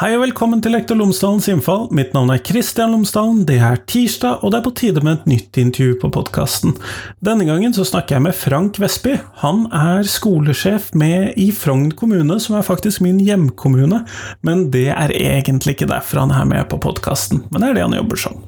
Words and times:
Hei 0.00 0.14
og 0.16 0.22
velkommen 0.22 0.62
til 0.64 0.72
Lektor 0.72 0.96
Lomsdalens 0.96 1.44
innfall. 1.52 1.82
Mitt 1.92 2.14
navn 2.16 2.30
er 2.32 2.38
Kristian 2.40 2.94
Lomsdalen. 2.94 3.42
Det 3.44 3.58
er 3.60 3.82
tirsdag, 3.84 4.38
og 4.40 4.54
det 4.54 4.56
er 4.56 4.64
på 4.64 4.72
tide 4.78 5.02
med 5.04 5.18
et 5.18 5.26
nytt 5.28 5.58
intervju 5.60 5.98
på 6.00 6.08
podkasten. 6.14 6.72
Denne 7.20 7.44
gangen 7.44 7.76
så 7.76 7.84
snakker 7.84 8.16
jeg 8.16 8.24
med 8.24 8.38
Frank 8.38 8.80
Vestby. 8.80 9.18
Han 9.42 9.66
er 9.76 10.08
skolesjef 10.08 10.88
med 10.96 11.36
i 11.36 11.50
Frogn 11.52 11.92
kommune, 11.92 12.40
som 12.40 12.56
er 12.56 12.64
faktisk 12.64 13.04
min 13.04 13.20
hjemkommune. 13.20 14.00
Men 14.40 14.64
det 14.72 14.86
er 14.94 15.12
egentlig 15.20 15.76
ikke 15.76 15.92
derfor 15.92 16.24
han 16.24 16.32
er 16.32 16.48
med 16.48 16.64
på 16.72 16.80
podkasten, 16.80 17.44
men 17.52 17.60
det 17.60 17.68
er 17.74 17.82
det 17.82 17.86
han 17.90 18.00
jobber 18.00 18.24
som. 18.24 18.42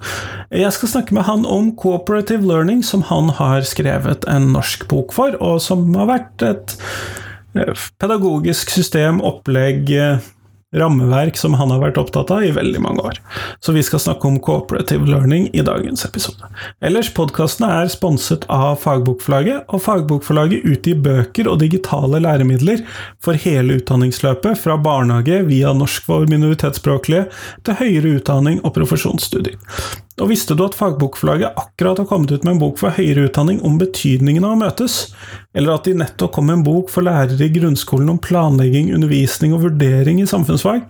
Jeg 0.48 0.73
skal 0.73 0.96
snakke 0.96 1.21
med 1.21 1.29
han 1.29 1.45
om 1.45 1.74
cooperative 1.77 2.48
learning, 2.48 2.80
som 2.80 3.05
han 3.12 3.29
har 3.29 3.69
skrevet 3.69 4.24
en 4.24 4.55
norsk 4.57 4.88
bok 4.88 5.12
for, 5.12 5.37
og 5.37 5.60
som 5.60 5.84
har 6.01 6.15
vært 6.16 6.51
et 6.55 6.79
eh, 7.60 7.88
pedagogisk 8.01 8.73
system, 8.73 9.21
opplegg 9.21 9.98
eh, 10.01 10.32
rammeverk 10.73 11.37
som 11.37 11.55
han 11.59 11.71
har 11.73 11.83
vært 11.83 11.99
opptatt 12.01 12.31
av 12.33 12.45
i 12.45 12.53
veldig 12.55 12.80
mange 12.83 13.05
år. 13.11 13.19
Så 13.61 13.75
vi 13.77 13.83
skal 13.85 14.01
snakke 14.03 14.29
om 14.29 14.39
cooperative 14.43 15.09
learning 15.09 15.49
i 15.53 15.65
dagens 15.65 16.05
episode. 16.09 16.49
Ellers, 16.85 17.11
podkastene 17.15 17.71
er 17.83 17.93
sponset 17.93 18.47
av 18.53 18.79
Fagbokforlaget, 18.83 19.66
og 19.69 19.85
Fagbokforlaget 19.85 20.66
utgir 20.69 21.01
bøker 21.05 21.51
og 21.51 21.61
digitale 21.63 22.23
læremidler 22.25 22.85
for 23.23 23.39
hele 23.39 23.80
utdanningsløpet, 23.80 24.59
fra 24.63 24.79
barnehage 24.80 25.43
via 25.49 25.74
norsk 25.77 26.07
for 26.09 26.29
minoritetsspråklige 26.30 27.27
til 27.66 27.79
høyere 27.80 28.16
utdanning 28.21 28.63
og 28.63 28.74
profesjonsstudier. 28.79 29.59
Og 30.21 30.29
visste 30.29 30.55
du 30.55 30.63
at 30.66 30.77
Fagbokforlaget 30.77 31.57
akkurat 31.59 32.02
har 32.02 32.09
kommet 32.09 32.33
ut 32.33 32.45
med 32.45 32.57
en 32.57 32.61
bok 32.61 32.77
for 32.80 32.95
høyere 32.95 33.27
utdanning 33.30 33.63
om 33.65 33.79
betydningen 33.80 34.45
av 34.45 34.57
å 34.57 34.61
møtes? 34.61 34.99
Eller 35.53 35.77
at 35.77 35.85
de 35.89 35.95
nettopp 35.99 36.33
kom 36.37 36.51
en 36.53 36.65
bok 36.65 36.91
for 36.93 37.05
lærere 37.05 37.45
i 37.45 37.53
grunnskolen 37.53 38.09
om 38.15 38.21
planlegging, 38.23 38.93
undervisning 38.97 39.53
og 39.57 39.67
vurdering 39.67 40.23
i 40.23 40.29
samfunnsfag? 40.29 40.85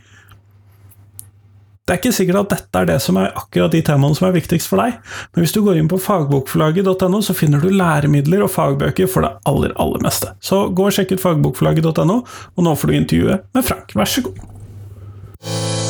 Det 1.83 1.97
er 1.97 1.99
ikke 1.99 2.15
sikkert 2.15 2.39
at 2.45 2.53
dette 2.53 2.79
er 2.79 2.87
det 2.93 2.99
som 3.03 3.17
er 3.19 3.33
akkurat 3.35 3.73
de 3.75 3.81
temaene 3.83 4.15
som 4.15 4.29
er 4.29 4.37
viktigst 4.37 4.71
for 4.71 4.79
deg, 4.79 5.01
men 5.35 5.43
hvis 5.43 5.55
du 5.57 5.59
går 5.67 5.81
inn 5.81 5.91
på 5.91 5.99
fagbokforlaget.no, 5.99 7.21
så 7.27 7.35
finner 7.35 7.59
du 7.59 7.75
læremidler 7.75 8.47
og 8.47 8.53
fagbøker 8.55 9.11
for 9.11 9.27
det 9.27 9.35
aller, 9.51 9.75
aller 9.83 10.07
meste. 10.07 10.31
Så 10.39 10.69
gå 10.71 10.87
og 10.87 10.95
sjekk 10.95 11.17
ut 11.17 11.27
fagbokforlaget.no, 11.27 12.23
og 12.23 12.67
nå 12.69 12.79
får 12.79 12.93
du 12.93 12.99
intervjuet 13.01 13.51
med 13.51 13.67
Frank. 13.67 13.97
Vær 13.99 14.15
så 14.15 14.29
god. 14.31 15.82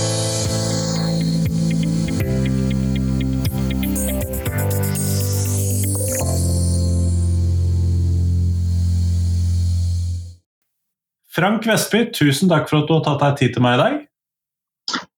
Frank 11.32 11.64
Vestby, 11.64 12.10
tusen 12.12 12.50
takk 12.50 12.68
for 12.68 12.82
at 12.82 12.90
du 12.90 12.98
har 12.98 13.04
tatt 13.06 13.22
deg 13.22 13.38
tid 13.40 13.54
til 13.54 13.64
meg 13.64 13.78
i 13.78 13.80
dag. 13.80 13.94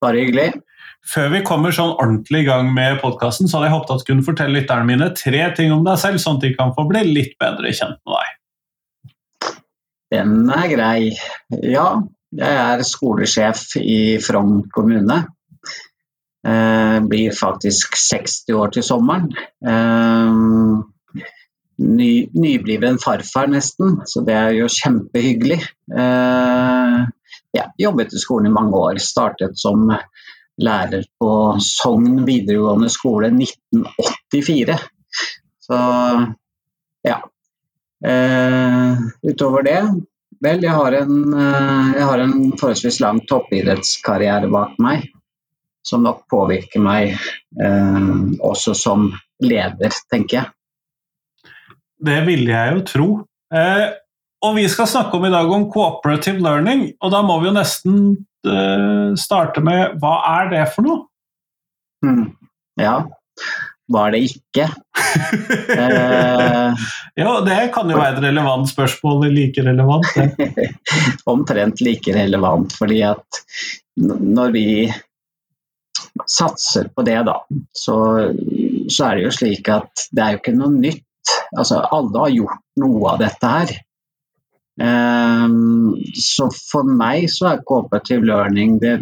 Bare 0.03 0.21
hyggelig. 0.21 0.47
Før 1.05 1.27
vi 1.33 1.41
kommer 1.45 1.75
sånn 1.75 1.91
ordentlig 1.99 2.45
i 2.45 2.47
gang 2.47 2.71
med 2.73 3.01
podkasten, 3.01 3.49
så 3.49 3.59
hadde 3.59 3.67
jeg 3.67 3.75
håpet 3.75 3.91
at 3.93 4.01
du 4.01 4.07
kunne 4.07 4.25
fortelle 4.25 4.57
lytterne 4.57 4.87
mine 4.87 5.11
tre 5.17 5.43
ting 5.57 5.73
om 5.75 5.83
deg 5.85 5.99
selv, 6.01 6.21
sånn 6.23 6.39
at 6.39 6.47
de 6.47 6.53
kan 6.55 6.73
få 6.77 6.87
bli 6.89 7.03
litt 7.09 7.35
bedre 7.41 7.73
kjent 7.75 7.99
med 7.99 8.15
deg. 8.15 9.51
Den 10.15 10.33
er 10.55 10.65
grei. 10.71 10.99
Ja, 11.65 11.87
jeg 12.39 12.57
er 12.63 12.85
skolesjef 12.87 13.75
i 13.81 13.99
Frogn 14.23 14.63
kommune. 14.73 15.19
Eh, 16.45 16.97
blir 17.09 17.35
faktisk 17.35 17.97
60 17.99 18.55
år 18.55 18.73
til 18.73 18.85
sommeren. 18.85 19.31
Eh, 19.65 21.25
ny, 21.77 22.29
nybliven 22.33 22.97
farfar, 23.03 23.47
nesten. 23.51 24.01
Så 24.05 24.23
det 24.27 24.35
er 24.37 24.55
jo 24.57 24.69
kjempehyggelig. 24.71 25.59
Eh, 25.97 26.97
ja, 27.55 27.65
jobbet 27.77 28.13
i 28.13 28.21
skolen 28.21 28.51
i 28.51 28.55
mange 28.55 28.77
år. 28.77 28.99
Startet 29.03 29.59
som 29.59 29.89
lærer 30.61 31.03
på 31.19 31.31
Sogn 31.59 32.23
videregående 32.27 32.89
skole 32.89 33.31
1984. 33.33 34.79
Så 35.67 35.79
ja. 37.05 37.21
Eh, 38.05 38.97
utover 39.23 39.63
det 39.65 39.79
Vel, 40.43 40.61
jeg 40.61 40.73
har, 40.75 40.93
en, 40.99 41.33
eh, 41.33 41.91
jeg 41.95 42.05
har 42.05 42.21
en 42.21 42.33
forholdsvis 42.59 42.99
lang 43.01 43.21
toppidrettskarriere 43.29 44.49
bak 44.51 44.75
meg. 44.83 45.07
Som 45.85 46.03
nok 46.03 46.25
påvirker 46.29 46.83
meg 46.83 47.15
eh, 47.15 48.09
også 48.43 48.75
som 48.77 49.07
leder, 49.41 49.95
tenker 50.11 50.41
jeg. 50.41 50.51
Det 52.03 52.17
ville 52.27 52.51
jeg 52.51 52.73
jo 52.75 52.83
tro. 52.89 53.09
Eh, 53.55 53.87
og 54.45 54.57
vi 54.57 54.65
skal 54.69 54.89
snakke 54.89 55.17
om 55.17 55.25
i 55.27 55.33
dag 55.33 55.51
om 55.51 55.67
cooperative 55.71 56.43
learning, 56.43 56.89
og 57.01 57.13
da 57.13 57.21
må 57.25 57.39
vi 57.41 57.49
jo 57.49 57.55
nesten 57.55 57.99
eh, 58.45 59.13
starte 59.19 59.63
med 59.65 59.95
hva 60.01 60.17
er 60.35 60.51
det 60.51 60.65
for 60.75 60.85
noe? 60.85 61.05
Mm. 62.05 62.27
Ja, 62.81 62.99
hva 63.89 64.03
er 64.07 64.15
det 64.15 64.21
ikke? 64.27 64.67
eh, 65.79 66.85
jo, 67.21 67.31
det 67.47 67.57
kan 67.73 67.89
jo 67.89 67.97
være 67.97 68.17
et 68.17 68.23
relevant 68.27 68.69
spørsmål, 68.69 69.27
like 69.33 69.65
relevant. 69.65 70.11
Omtrent 71.33 71.81
like 71.85 72.13
relevant, 72.13 72.75
fordi 72.77 73.01
at 73.07 73.41
når 73.95 74.53
vi 74.53 74.67
satser 76.29 76.89
på 76.93 77.03
det, 77.07 77.17
da, 77.27 77.39
så, 77.75 77.97
så 78.91 79.09
er 79.09 79.17
det 79.17 79.25
jo 79.25 79.35
slik 79.39 79.69
at 79.71 80.07
det 80.11 80.23
er 80.23 80.35
jo 80.35 80.41
ikke 80.43 80.57
noe 80.59 80.73
nytt 80.75 81.05
Altså, 81.55 81.79
alle 81.79 82.23
har 82.23 82.33
gjort 82.33 82.63
noe 82.81 83.11
av 83.13 83.21
dette 83.21 83.51
her. 83.51 83.75
Um, 84.75 85.93
så 86.19 86.49
for 86.51 86.87
meg 86.87 87.29
så 87.31 87.53
er 87.53 87.61
cooperative 87.63 88.27
learning 88.27 88.73
det, 88.81 88.97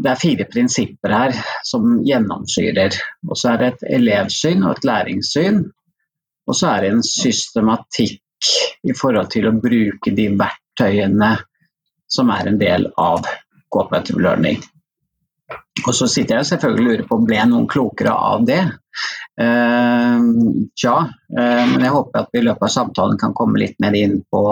det 0.00 0.10
er 0.10 0.18
fire 0.18 0.46
prinsipper 0.50 1.14
her 1.14 1.36
som 1.66 2.00
gjennomsyrer. 2.06 2.96
Og 3.28 3.38
så 3.38 3.52
er 3.52 3.60
det 3.60 3.68
et 3.74 3.86
elevsyn 4.00 4.64
og 4.64 4.78
et 4.78 4.88
læringssyn. 4.90 5.62
Og 6.48 6.56
så 6.56 6.72
er 6.72 6.82
det 6.82 6.92
en 6.94 7.06
systematikk 7.06 8.50
i 8.88 8.96
forhold 8.96 9.30
til 9.34 9.50
å 9.50 9.56
bruke 9.60 10.14
de 10.16 10.26
verktøyene 10.40 11.34
som 12.10 12.30
er 12.34 12.48
en 12.50 12.58
del 12.58 12.88
av 12.98 13.28
cooperative 13.70 14.22
learning. 14.24 14.58
Og 15.86 15.94
så 15.96 16.08
sitter 16.10 16.40
jeg 16.40 16.50
selvfølgelig 16.50 16.84
og 16.84 16.90
lurer 16.90 17.06
på 17.08 17.18
ble 17.26 17.40
noen 17.48 17.68
klokere 17.70 18.12
av 18.12 18.44
det. 18.48 18.60
Uh, 19.40 20.20
tja, 20.76 20.96
uh, 21.08 21.64
men 21.70 21.86
jeg 21.86 21.94
håper 21.94 22.20
at 22.20 22.30
vi 22.34 22.42
i 22.42 22.46
løpet 22.48 22.66
av 22.66 22.74
samtalen 22.74 23.20
kan 23.20 23.34
komme 23.36 23.60
litt 23.62 23.78
mer 23.82 23.96
inn 23.96 24.18
på 24.30 24.44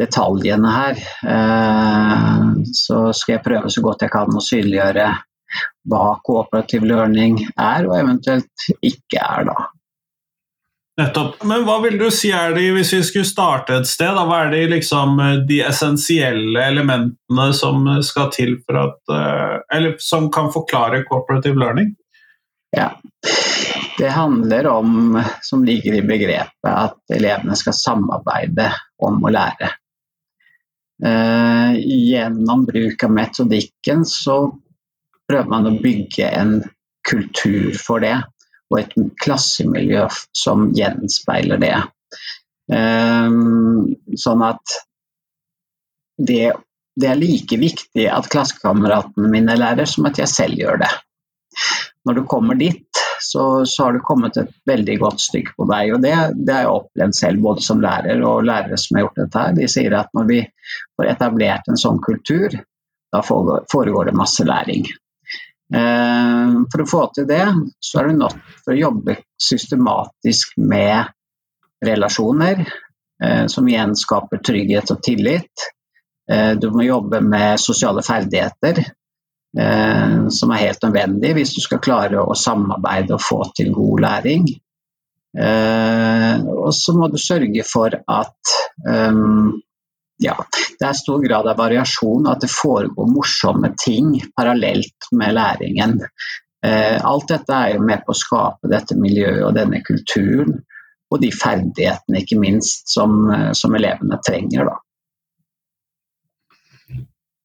detaljene 0.00 0.74
her. 0.74 1.04
Uh, 1.26 2.64
så 2.74 3.06
skal 3.16 3.38
jeg 3.38 3.46
prøve 3.46 3.72
så 3.72 3.84
godt 3.84 4.06
jeg 4.06 4.14
kan 4.14 4.34
å 4.34 4.44
synliggjøre 4.44 5.08
hva 5.90 6.04
kooperativ 6.26 6.86
learning 6.88 7.38
er, 7.54 7.86
og 7.86 7.96
eventuelt 7.98 8.68
ikke 8.82 9.20
er, 9.20 9.50
da. 9.50 9.68
Nettopp. 11.00 11.40
Men 11.42 11.64
hva 11.66 11.80
vil 11.82 11.96
du 11.98 12.06
si 12.14 12.30
er 12.30 12.52
de, 12.54 12.68
hvis 12.76 12.92
vi 12.94 13.00
skulle 13.02 13.26
starte 13.26 13.80
et 13.80 13.88
sted, 13.90 14.12
da, 14.14 14.22
hva 14.28 14.44
er 14.44 14.52
de, 14.52 14.60
liksom, 14.76 15.18
de 15.48 15.58
essensielle 15.66 16.62
elementene 16.62 17.48
som 17.58 17.88
skal 18.06 18.30
til 18.34 18.56
for 18.62 18.78
at 18.84 19.14
eh, 19.14 19.56
Eller 19.74 19.96
som 19.98 20.30
kan 20.34 20.52
forklare 20.54 21.02
cooperative 21.08 21.58
learning? 21.58 21.94
Ja. 22.76 22.92
Det 23.98 24.08
handler 24.08 24.66
om, 24.66 25.18
som 25.42 25.64
ligger 25.64 25.94
i 25.94 26.02
begrepet, 26.02 26.70
at 26.70 27.14
elevene 27.14 27.56
skal 27.58 27.74
samarbeide 27.74 28.70
om 29.02 29.18
å 29.22 29.34
lære. 29.34 29.70
Eh, 31.04 31.74
gjennom 31.82 32.64
bruk 32.70 33.02
av 33.02 33.14
metodikken 33.14 34.06
så 34.06 34.38
prøver 35.26 35.50
man 35.50 35.66
å 35.66 35.74
bygge 35.82 36.30
en 36.30 36.58
kultur 37.08 37.74
for 37.78 38.02
det 38.02 38.16
og 38.72 38.80
et 38.80 38.94
klassemiljø 39.22 40.06
som 40.36 40.70
gjenspeiler 40.76 41.60
det. 41.62 41.76
Um, 42.72 43.92
sånn 44.16 44.42
at 44.46 44.76
det, 46.16 46.54
det, 46.96 47.08
er 47.10 47.18
like 47.20 47.58
viktig 47.60 48.06
at 48.08 48.30
klassekameratene 48.32 49.30
mine 49.30 49.56
lærer, 49.60 49.88
som 49.90 50.08
at 50.08 50.20
jeg 50.22 50.32
selv 50.32 50.60
gjør 50.60 50.80
det. 50.84 50.92
Når 52.04 52.18
du 52.18 52.24
kommer 52.28 52.58
dit, 52.60 53.04
så, 53.24 53.64
så 53.68 53.86
har 53.86 53.94
du 53.94 54.04
kommet 54.04 54.36
et 54.36 54.50
veldig 54.68 54.96
godt 55.00 55.22
stykke 55.22 55.54
på 55.56 55.68
vei. 55.68 55.86
og 55.94 56.02
Det, 56.02 56.12
det 56.36 56.54
har 56.54 56.66
jeg 56.66 56.74
opplevd 56.74 57.16
selv, 57.16 57.44
både 57.44 57.64
som 57.64 57.80
lærer 57.84 58.20
og 58.26 58.44
lærere 58.48 58.78
som 58.80 58.98
har 58.98 59.06
gjort 59.06 59.22
dette. 59.22 59.44
her. 59.44 59.56
De 59.56 59.70
sier 59.70 59.96
at 59.96 60.12
når 60.16 60.28
vi 60.28 60.40
får 60.96 61.10
etablert 61.14 61.70
en 61.70 61.80
sånn 61.80 62.02
kultur, 62.04 62.58
da 63.14 63.22
foregår 63.24 64.10
det 64.10 64.18
masse 64.18 64.44
læring. 64.46 64.88
Eh, 65.74 66.54
for 66.70 66.82
å 66.82 66.88
få 66.88 67.02
til 67.14 67.26
det, 67.28 67.44
så 67.82 68.00
er 68.00 68.08
du 68.08 68.18
nødt 68.20 68.40
til 68.62 68.74
å 68.74 68.80
jobbe 68.80 69.16
systematisk 69.40 70.58
med 70.62 71.10
relasjoner, 71.84 72.62
eh, 73.22 73.46
som 73.50 73.68
igjen 73.68 73.96
skaper 73.98 74.42
trygghet 74.44 74.92
og 74.94 75.02
tillit. 75.02 75.66
Eh, 76.30 76.52
du 76.60 76.68
må 76.70 76.86
jobbe 76.86 77.20
med 77.24 77.60
sosiale 77.60 78.04
ferdigheter, 78.06 78.84
som 79.54 80.50
er 80.50 80.64
helt 80.64 80.82
nødvendig 80.82 81.28
hvis 81.36 81.52
du 81.54 81.60
skal 81.62 81.78
klare 81.78 82.18
å 82.18 82.34
samarbeide 82.34 83.14
og 83.14 83.20
få 83.22 83.36
til 83.54 83.68
god 83.70 84.00
læring. 84.02 84.48
Og 85.38 86.72
så 86.74 86.94
må 86.98 87.06
du 87.12 87.20
sørge 87.22 87.62
for 87.62 87.94
at 87.94 88.54
ja, 90.22 90.36
det 90.78 90.86
er 90.86 90.96
stor 90.98 91.22
grad 91.24 91.48
av 91.50 91.58
variasjon, 91.58 92.28
at 92.30 92.44
det 92.44 92.50
foregår 92.52 93.10
morsomme 93.10 93.72
ting 93.80 94.14
parallelt 94.36 95.08
med 95.16 95.34
læringen. 95.34 95.98
Eh, 96.64 96.98
alt 97.04 97.28
dette 97.28 97.56
er 97.56 97.74
jo 97.74 97.84
med 97.84 98.04
på 98.04 98.14
å 98.14 98.18
skape 98.18 98.70
dette 98.70 98.96
miljøet 98.96 99.42
og 99.44 99.54
denne 99.58 99.82
kulturen, 99.84 100.62
og 101.10 101.20
de 101.22 101.30
ferdighetene 101.34 102.22
ikke 102.22 102.40
minst 102.40 102.88
som, 102.94 103.30
eh, 103.30 103.52
som 103.52 103.74
elevene 103.74 104.20
trenger. 104.26 104.70
Da. 104.70 104.76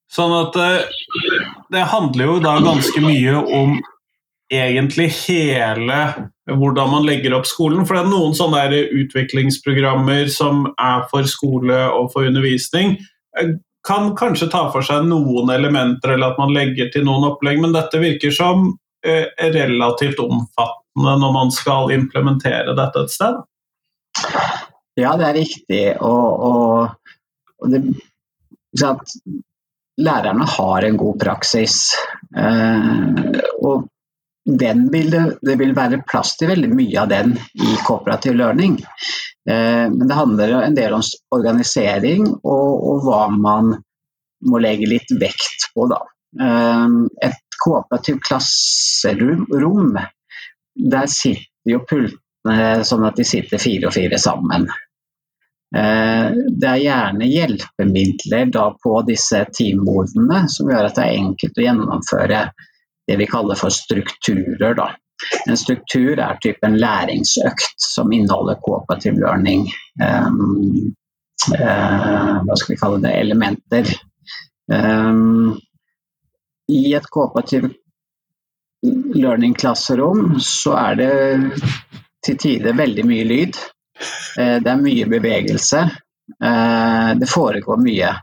Sånn 0.09 0.33
at 0.33 0.55
det 1.69 1.83
handler 1.91 2.25
jo 2.25 2.39
da 2.41 2.55
ganske 2.65 3.01
mye 3.03 3.35
om 3.59 3.75
egentlig 4.49 5.11
hele 5.27 5.99
hvordan 6.57 6.91
man 6.91 7.07
legger 7.07 7.35
opp 7.37 7.47
skolen. 7.49 7.85
For 7.85 7.95
det 7.95 8.03
er 8.03 8.11
noen 8.11 8.35
sånne 8.37 8.83
utviklingsprogrammer 9.03 10.29
som 10.33 10.67
er 10.75 11.05
for 11.11 11.27
skole 11.29 11.79
og 11.93 12.11
for 12.13 12.29
undervisning, 12.29 12.97
eh, 13.39 13.57
kan 13.87 14.11
kanskje 14.15 14.49
ta 14.51 14.65
for 14.73 14.85
seg 14.85 15.07
noen 15.07 15.49
elementer, 15.53 16.13
eller 16.13 16.33
at 16.33 16.39
man 16.41 16.53
legger 16.53 16.91
til 16.93 17.05
noen 17.07 17.29
opplegg, 17.31 17.61
men 17.61 17.73
dette 17.73 18.01
virker 18.01 18.33
som 18.35 18.73
eh, 19.05 19.29
relativt 19.55 20.19
omfattende 20.19 21.15
når 21.21 21.35
man 21.35 21.53
skal 21.55 21.93
implementere 21.95 22.75
dette 22.77 23.05
et 23.05 23.13
sted? 23.13 23.39
Ja, 24.99 25.13
det 25.15 25.29
er 25.29 25.37
riktig. 25.37 25.83
Og, 26.03 26.43
og, 26.49 27.13
og 27.63 27.71
det, 27.71 27.83
lærerne 29.99 30.45
har 30.57 30.87
en 30.87 30.97
god 30.97 31.19
praksis. 31.23 31.77
Eh, 32.35 33.39
og 33.63 33.87
vil 34.45 35.11
det, 35.11 35.37
det, 35.41 35.55
vil 35.55 35.75
være 35.75 36.01
plass 36.07 36.35
til 36.37 36.49
veldig 36.51 36.69
mye 36.73 37.01
av 37.01 37.09
den 37.11 37.35
i 37.37 37.75
kooperativ 37.85 38.37
learning. 38.39 38.77
Eh, 39.49 39.85
men 39.91 40.07
det 40.07 40.17
handler 40.17 40.55
en 40.61 40.77
del 40.77 40.95
om 40.97 41.03
organisering 41.35 42.25
og, 42.43 42.69
og, 42.73 43.03
hva 43.05 43.27
man 43.33 43.75
må 44.49 44.61
legge 44.63 44.89
litt 44.89 45.11
vekt 45.19 45.69
på. 45.75 45.89
Da. 45.91 46.01
Eh, 46.41 46.97
et 47.29 47.59
kooperativt 47.59 48.23
klasserom, 48.27 49.97
der 50.79 51.09
sitter 51.11 51.73
jo 51.73 51.83
pultene 51.87 52.85
sånn 52.87 53.03
at 53.05 53.17
de 53.19 53.25
sitter 53.27 53.61
fire 53.61 53.89
og 53.89 53.97
fire 53.97 54.19
sammen. 54.21 54.69
Eh, 55.75 56.29
det 56.49 56.69
er 56.69 56.81
gjerne 56.81 57.27
hjelpemidler 57.29 58.49
på 58.81 58.93
disse 59.05 59.43
teambordene 59.53 60.47
som 60.49 60.71
gjør 60.71 60.87
at 60.87 60.97
det 60.97 61.05
er 61.05 61.19
enkelt 61.19 61.59
å 61.59 61.65
gjennomføre 61.67 62.39
det 63.09 63.17
vi 63.17 63.27
kaller 63.27 63.57
for 63.57 63.73
strukturer. 63.73 64.75
Da. 64.77 64.91
En 65.49 65.57
struktur 65.57 66.19
er 66.19 66.37
typen 66.41 66.77
læringsøkt 66.77 67.81
som 67.81 68.11
inneholder 68.13 68.59
cooperative 68.61 69.17
learning. 69.19 69.65
Um, 69.97 70.93
uh, 71.55 72.35
hva 72.45 72.57
skal 72.59 72.73
vi 72.75 72.79
kalle 72.79 73.01
det 73.03 73.15
elementer. 73.17 73.89
Um, 74.71 75.57
I 76.69 76.93
et 76.93 77.09
cooperative 77.09 77.73
learning-klasserom 79.15 80.37
så 80.45 80.77
er 80.79 80.99
det 81.01 81.13
til 82.25 82.37
tider 82.39 82.77
veldig 82.77 83.07
mye 83.09 83.25
lyd. 83.27 83.57
Uh, 84.37 84.59
det 84.61 84.69
er 84.69 84.83
mye 84.85 85.09
bevegelse. 85.09 85.87
Uh, 86.37 87.17
det 87.17 87.31
foregår 87.33 87.81
mye 87.81 88.13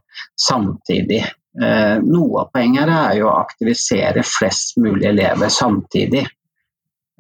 samtidig. 0.46 1.24
Eh, 1.62 1.98
noe 2.04 2.40
av 2.42 2.50
poenget 2.52 2.90
er 2.92 3.14
jo 3.16 3.30
å 3.30 3.38
aktivisere 3.40 4.24
flest 4.26 4.76
mulig 4.82 5.06
elever 5.08 5.48
samtidig. 5.52 6.26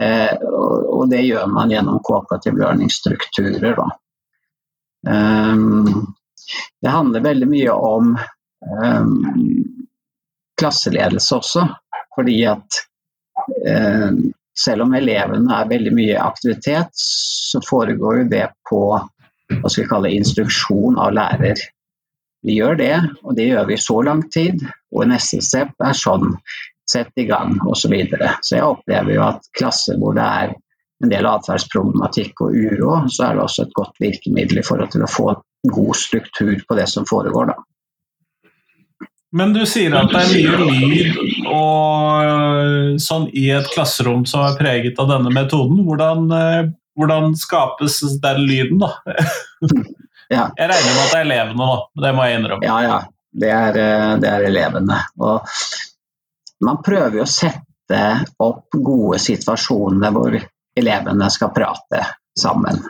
Eh, 0.02 0.34
og 0.44 1.08
det 1.08 1.22
gjør 1.24 1.46
man 1.48 1.72
gjennom 1.72 2.02
cooperative 2.04 2.60
learning-strukturer. 2.60 3.80
Eh, 5.08 5.54
det 6.82 6.92
handler 6.92 7.24
veldig 7.24 7.48
mye 7.50 7.72
om 7.74 8.16
klasseledelse 10.56 11.36
også, 11.36 11.62
fordi 12.16 12.36
at 12.48 12.78
selv 14.56 14.86
om 14.86 14.94
elevene 14.96 15.58
er 15.58 15.68
veldig 15.70 15.92
mye 15.94 16.22
aktivitet, 16.22 16.88
så 16.96 17.60
foregår 17.66 18.24
det 18.30 18.46
på 18.68 18.80
hva 18.96 19.70
skal 19.70 19.82
vi 19.84 19.90
kalle 19.90 20.14
instruksjon 20.16 20.98
av 21.02 21.12
lærer. 21.18 21.60
Vi 22.46 22.56
gjør 22.60 22.78
det, 22.78 22.94
og 23.24 23.34
det 23.36 23.48
gjør 23.50 23.66
vi 23.66 23.78
så 23.80 24.00
lang 24.06 24.22
tid. 24.30 24.62
Og 24.94 25.08
neste 25.10 25.40
step 25.42 25.74
er 25.82 25.96
sånn, 25.98 26.36
sett 26.86 27.10
i 27.18 27.26
gang 27.26 27.56
osv. 27.66 27.80
Så, 27.82 27.90
videre. 27.90 28.36
så 28.46 28.60
jeg 28.60 28.66
opplever 28.66 29.16
jo 29.16 29.24
at 29.26 29.48
klasser 29.58 29.98
hvor 29.98 30.14
det 30.14 30.26
er 30.26 30.54
en 31.04 31.12
del 31.12 31.26
atferdsproblematikk 31.28 32.40
og 32.46 32.54
uro, 32.54 32.92
så 33.12 33.26
er 33.26 33.36
det 33.36 33.42
også 33.44 33.66
et 33.66 33.74
godt 33.76 33.98
virkemiddel 34.00 34.62
i 34.62 34.64
forhold 34.64 34.94
til 34.94 35.04
å 35.04 35.10
få 35.10 35.32
god 35.74 35.98
struktur 35.98 36.54
på 36.68 36.78
det 36.78 36.86
som 36.88 37.08
foregår. 37.08 37.50
da. 37.50 37.58
Men 39.36 39.52
du 39.52 39.64
sier 39.68 39.92
at 39.98 40.08
det 40.14 40.22
er 40.22 40.30
mye 40.32 40.68
lyd 40.70 41.46
og 41.50 43.00
sånn 43.02 43.26
i 43.36 43.48
et 43.52 43.68
klasserom 43.74 44.22
som 44.28 44.46
er 44.46 44.56
preget 44.60 45.02
av 45.02 45.10
denne 45.10 45.34
metoden. 45.34 45.82
Hvordan, 45.84 46.30
eh, 46.32 46.70
hvordan 46.96 47.34
skapes 47.36 47.98
den 48.22 48.42
lyden, 48.46 48.80
da? 48.86 48.94
Ja. 50.28 50.48
Jeg 50.56 50.70
regner 50.70 50.94
med 50.94 51.02
at 51.02 51.12
det 51.12 51.18
er 51.18 51.26
elevene, 51.26 51.68
da. 51.70 52.02
Det 52.06 52.12
må 52.16 52.26
jeg 52.26 52.40
innrømme. 52.40 52.66
Ja, 52.66 52.78
ja. 52.82 52.98
Det 53.36 53.50
er, 53.52 53.78
eh, 53.78 54.12
det 54.22 54.28
er 54.32 54.46
elevene. 54.48 54.98
Og 55.20 55.56
man 56.64 56.82
prøver 56.84 57.20
jo 57.20 57.24
å 57.26 57.30
sette 57.30 58.02
opp 58.42 58.74
gode 58.74 59.20
situasjoner 59.22 60.14
hvor 60.14 60.38
elevene 60.76 61.30
skal 61.30 61.52
prate 61.54 62.02
sammen. 62.38 62.80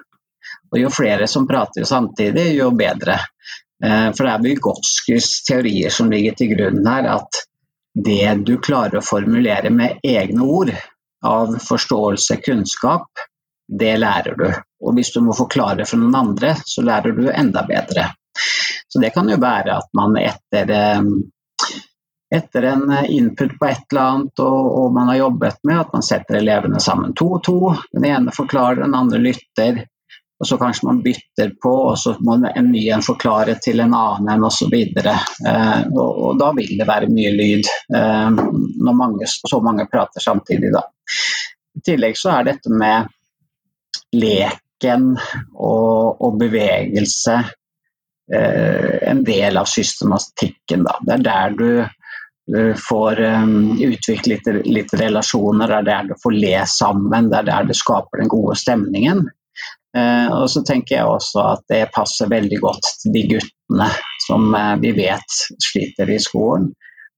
Og 0.72 0.78
jo 0.80 0.90
flere 0.90 1.26
som 1.30 1.46
prater 1.48 1.84
samtidig, 1.84 2.52
jo 2.56 2.70
bedre. 2.76 3.18
Eh, 3.84 4.08
for 4.12 4.24
det 4.24 4.32
er 4.32 4.46
Vygotskys 4.46 5.30
teorier 5.46 5.92
som 5.92 6.10
ligger 6.10 6.38
til 6.38 6.54
grunn 6.54 6.82
her, 6.86 7.10
at 7.18 7.42
det 7.96 8.34
du 8.44 8.56
klarer 8.60 9.00
å 9.00 9.04
formulere 9.04 9.70
med 9.72 10.00
egne 10.04 10.44
ord 10.44 10.72
av 11.26 11.56
forståelse, 11.64 12.38
kunnskap, 12.44 13.08
det 13.68 13.96
lærer 13.98 14.36
du. 14.38 14.46
Og 14.84 14.94
hvis 14.94 15.12
du 15.14 15.20
må 15.24 15.34
forklare 15.34 15.86
for 15.88 16.00
noen 16.00 16.14
andre, 16.14 16.54
så 16.64 16.84
lærer 16.86 17.16
du 17.16 17.26
enda 17.30 17.64
bedre. 17.66 18.10
Så 18.88 19.00
det 19.02 19.10
kan 19.14 19.28
jo 19.28 19.38
være 19.40 19.78
at 19.80 19.88
man 19.96 20.16
etter, 20.20 20.70
eh, 20.70 21.02
etter 22.36 22.68
en 22.70 22.86
input 23.08 23.58
på 23.58 23.68
et 23.70 23.84
eller 23.90 24.02
annet 24.02 24.44
og, 24.44 24.70
og, 24.78 24.86
man 24.94 25.10
har 25.12 25.22
jobbet 25.24 25.58
med 25.64 25.80
at 25.80 25.92
man 25.94 26.06
setter 26.06 26.38
elevene 26.40 26.80
sammen 26.80 27.14
to 27.16 27.32
og 27.38 27.42
to. 27.44 27.58
Den 27.92 28.08
ene 28.08 28.34
forklarer, 28.34 28.84
den 28.84 28.94
andre 28.94 29.22
lytter. 29.22 29.84
Og 30.36 30.46
så 30.46 30.58
kanskje 30.60 30.84
man 30.84 30.98
bytter 31.00 31.54
på, 31.62 31.70
og 31.90 31.94
så 31.98 32.12
må 32.20 32.34
en 32.36 32.66
ny 32.68 32.82
en 32.92 33.04
forklare 33.04 33.54
til 33.64 33.80
en 33.80 33.94
annen 33.96 34.44
osv. 34.44 34.74
Eh, 34.76 35.78
og, 35.96 36.10
og 36.28 36.40
da 36.40 36.50
vil 36.58 36.74
det 36.76 36.88
være 36.88 37.08
mye 37.08 37.32
lyd 37.32 37.70
eh, 37.96 38.28
når 38.36 38.98
mange, 39.00 39.28
så 39.32 39.60
mange 39.64 39.88
prater 39.88 40.20
samtidig. 40.20 40.74
Da. 40.76 40.84
I 41.76 41.84
tillegg 41.88 42.20
så 42.20 42.34
er 42.36 42.50
dette 42.50 42.72
med 42.72 43.08
leken 44.14 45.12
og, 45.16 46.22
og 46.22 46.36
bevegelse 46.40 47.36
eh, 48.32 48.96
en 49.10 49.22
del 49.26 49.58
av 49.58 49.70
systematikken. 49.70 50.86
Da. 50.86 50.98
Det 51.02 51.16
er 51.16 51.26
der 51.26 51.56
du, 51.58 51.70
får 52.78 53.18
um, 53.42 53.72
utviklet 53.82 54.44
litt, 54.46 54.66
litt, 54.70 54.92
relasjoner, 54.94 55.66
det 55.66 55.78
er 55.80 55.86
der 55.88 56.10
du 56.12 56.20
får 56.22 56.34
le 56.36 56.60
sammen, 56.70 57.26
det 57.32 57.40
er 57.40 57.48
der 57.48 57.66
du 57.66 57.72
skaper 57.74 58.22
den 58.22 58.30
gode 58.30 58.54
stemningen. 58.60 59.24
Eh, 59.96 60.28
og 60.32 60.48
så 60.52 60.60
tenker 60.66 60.98
jeg 60.98 61.08
også 61.08 61.42
at 61.54 61.62
det 61.72 61.84
passer 61.94 62.28
veldig 62.28 62.58
godt 62.60 62.88
til 63.00 63.14
de 63.14 63.22
guttene 63.30 63.88
som 64.26 64.50
eh, 64.54 64.74
vi 64.82 64.92
vet 64.98 65.38
sliter 65.62 66.10
i 66.12 66.18
skolen. 66.22 66.72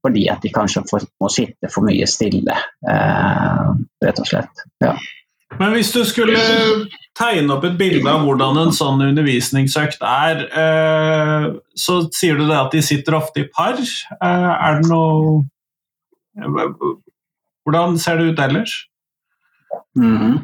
Fordi 0.05 0.29
at 0.31 0.45
de 0.45 0.53
kanskje 0.55 0.85
får, 0.87 1.09
må 1.19 1.31
sitte 1.33 1.71
for 1.75 1.83
mye 1.89 2.07
stille, 2.07 2.55
eh, 2.93 3.71
rett 4.05 4.21
og 4.23 4.29
slett. 4.31 4.63
Ja. 4.85 4.93
Men 5.57 5.73
hvis 5.73 5.91
du 5.95 6.03
skulle 6.05 6.39
tegne 7.19 7.55
opp 7.55 7.65
et 7.65 7.79
bilde 7.81 8.11
av 8.11 8.27
hvordan 8.27 8.61
en 8.61 8.75
sånn 8.75 9.01
undervisningsøkt 9.09 10.05
er, 10.05 10.43
eh, 10.63 11.47
så 11.73 11.97
sier 12.15 12.37
du 12.37 12.45
det 12.47 12.59
at 12.59 12.75
de 12.77 12.83
sitter 12.85 13.17
ofte 13.17 13.43
i 13.43 13.49
par. 13.49 13.81
Eh, 13.81 14.51
er 14.53 14.83
det 14.83 14.91
noe 14.91 15.47
Hvordan 17.67 17.97
ser 17.99 18.21
det 18.21 18.29
ut 18.31 18.39
ellers? 18.41 18.75
Mm. 19.99 20.39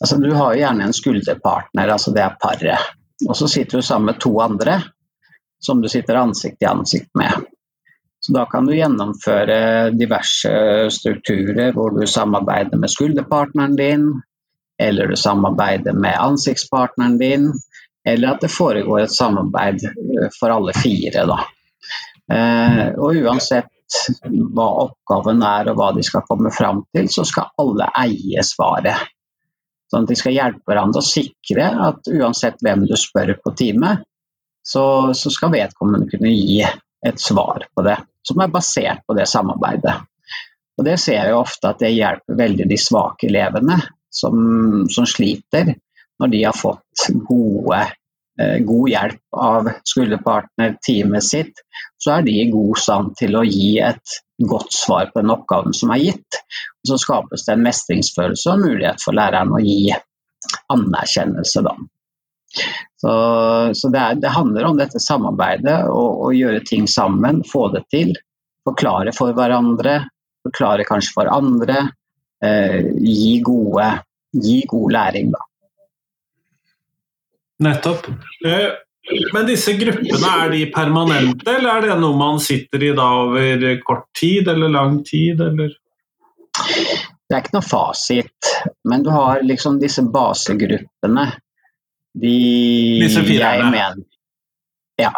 Altså, 0.00 0.16
du 0.16 0.30
har 0.32 0.54
jo 0.54 0.62
gjerne 0.62 0.86
en 0.86 0.96
skulderpartner, 0.96 1.92
altså 1.92 2.14
det 2.16 2.22
er 2.24 2.38
paret. 2.40 2.88
Og 3.28 3.36
så 3.36 3.48
sitter 3.52 3.78
du 3.78 3.84
sammen 3.84 4.08
med 4.08 4.20
to 4.22 4.32
andre 4.40 4.78
som 5.60 5.82
du 5.82 5.88
sitter 5.92 6.16
ansikt 6.16 6.62
i 6.64 6.70
ansikt 6.70 7.10
med. 7.14 7.44
Da 8.30 8.44
kan 8.46 8.66
du 8.66 8.76
gjennomføre 8.76 9.90
diverse 9.96 10.52
strukturer 10.94 11.72
hvor 11.74 11.94
du 11.96 12.04
samarbeider 12.06 12.78
med 12.78 12.92
skulderpartneren 12.92 13.74
din, 13.78 14.04
eller 14.80 15.10
du 15.10 15.16
samarbeider 15.18 15.96
med 15.98 16.18
ansiktspartneren 16.18 17.18
din, 17.18 17.48
eller 18.06 18.34
at 18.34 18.44
det 18.44 18.52
foregår 18.52 19.04
et 19.04 19.14
samarbeid 19.14 19.82
eh, 19.84 20.28
for 20.38 20.54
alle 20.54 20.74
fire. 20.78 21.24
Da. 21.28 21.38
Eh, 22.32 22.84
og 22.96 23.18
uansett 23.18 23.70
hva 24.54 24.68
oppgaven 24.84 25.42
er 25.42 25.72
og 25.72 25.80
hva 25.80 25.90
de 25.96 26.04
skal 26.06 26.24
komme 26.28 26.52
fram 26.54 26.84
til, 26.94 27.10
så 27.10 27.26
skal 27.26 27.50
alle 27.58 27.90
eie 28.04 28.44
svaret. 28.46 29.10
Sånn 29.90 30.06
at 30.06 30.12
de 30.12 30.18
skal 30.20 30.36
hjelpe 30.36 30.70
hverandre 30.70 31.02
og 31.02 31.08
sikre 31.08 31.66
at 31.88 32.06
uansett 32.14 32.62
hvem 32.62 32.86
du 32.86 32.94
spør 32.98 33.34
på 33.42 33.52
teamet, 33.58 34.06
så, 34.62 35.10
så 35.18 35.32
skal 35.34 35.50
vedkommende 35.56 36.06
kunne 36.12 36.30
gi 36.30 36.62
et 36.62 37.20
svar 37.20 37.66
på 37.74 37.82
det, 37.82 37.96
som 38.26 38.42
er 38.42 38.52
basert 38.52 39.04
på 39.06 39.16
det 39.18 39.28
samarbeidet. 39.28 39.96
Og 40.78 40.84
Det 40.84 40.96
ser 41.00 41.18
jeg 41.18 41.36
ofte 41.36 41.68
at 41.68 41.80
det 41.82 41.92
hjelper 41.92 42.38
veldig 42.38 42.66
de 42.70 42.76
svake 42.80 43.28
elevene 43.28 43.76
som, 44.10 44.86
som 44.88 45.06
sliter, 45.08 45.74
når 46.20 46.32
de 46.32 46.40
har 46.44 46.56
fått 46.56 47.04
gode, 47.28 47.80
eh, 48.40 48.56
god 48.64 48.88
hjelp 48.88 49.40
av 49.44 49.70
skulderpartner, 49.92 50.78
teamet 50.84 51.26
sitt, 51.26 51.62
så 52.00 52.16
er 52.16 52.24
de 52.24 52.38
i 52.40 52.48
god 52.52 52.80
stand 52.80 53.14
til 53.20 53.36
å 53.36 53.44
gi 53.44 53.74
et 53.84 54.16
godt 54.40 54.72
svar 54.72 55.12
på 55.12 55.20
den 55.20 55.34
oppgaven 55.34 55.76
som 55.76 55.92
er 55.92 56.00
gitt. 56.06 56.40
Og 56.80 56.92
så 56.92 57.00
skapes 57.00 57.44
det 57.46 57.56
en 57.56 57.64
mestringsfølelse 57.66 58.54
og 58.54 58.64
mulighet 58.64 59.04
for 59.04 59.16
læreren 59.16 59.52
å 59.52 59.60
gi 59.60 59.92
anerkjennelse. 60.72 61.64
Da. 61.66 61.76
Så, 63.00 63.12
så 63.74 63.88
det, 63.88 64.00
er, 64.00 64.18
det, 64.20 64.32
handler 64.34 64.66
om 64.68 64.78
dette 64.80 65.00
samarbeidet 65.02 65.76
å 65.88 66.32
gjøre 66.34 66.64
ting 66.66 66.88
sammen, 66.90 67.44
få 67.46 67.68
det 67.74 67.84
til. 67.94 68.12
Forklare 68.66 69.14
for 69.16 69.32
hverandre, 69.36 70.02
forklare 70.44 70.84
kanskje 70.88 71.14
for 71.14 71.30
andre. 71.32 71.86
Eh, 72.44 72.80
gi, 73.00 73.38
gode, 73.44 73.88
gi 74.32 74.60
god 74.68 74.92
læring, 74.96 75.32
da. 75.34 75.42
Nettopp. 77.60 78.06
Eh, 78.46 78.70
men 79.34 79.48
disse 79.48 79.74
gruppene, 79.76 80.32
er 80.44 80.52
de 80.52 80.64
permanente, 80.72 81.48
eller 81.50 81.70
er 81.70 81.86
det 81.88 81.98
noe 82.00 82.16
man 82.16 82.40
sitter 82.42 82.84
i 82.84 82.92
da 82.96 83.08
over 83.24 83.64
kort 83.84 84.08
tid 84.16 84.48
eller 84.48 84.72
lang 84.72 85.00
tid, 85.06 85.40
eller? 85.44 85.72
Det 87.30 87.36
er 87.36 87.42
ikke 87.42 87.56
noe 87.56 87.66
fasit, 87.66 88.50
men 88.88 89.04
du 89.06 89.10
har 89.14 89.44
liksom 89.46 89.78
disse 89.82 90.04
basegruppene. 90.04 91.26
De 92.14 92.36
Disse 93.02 93.22
firerne? 93.26 93.84
ja. 94.98 95.12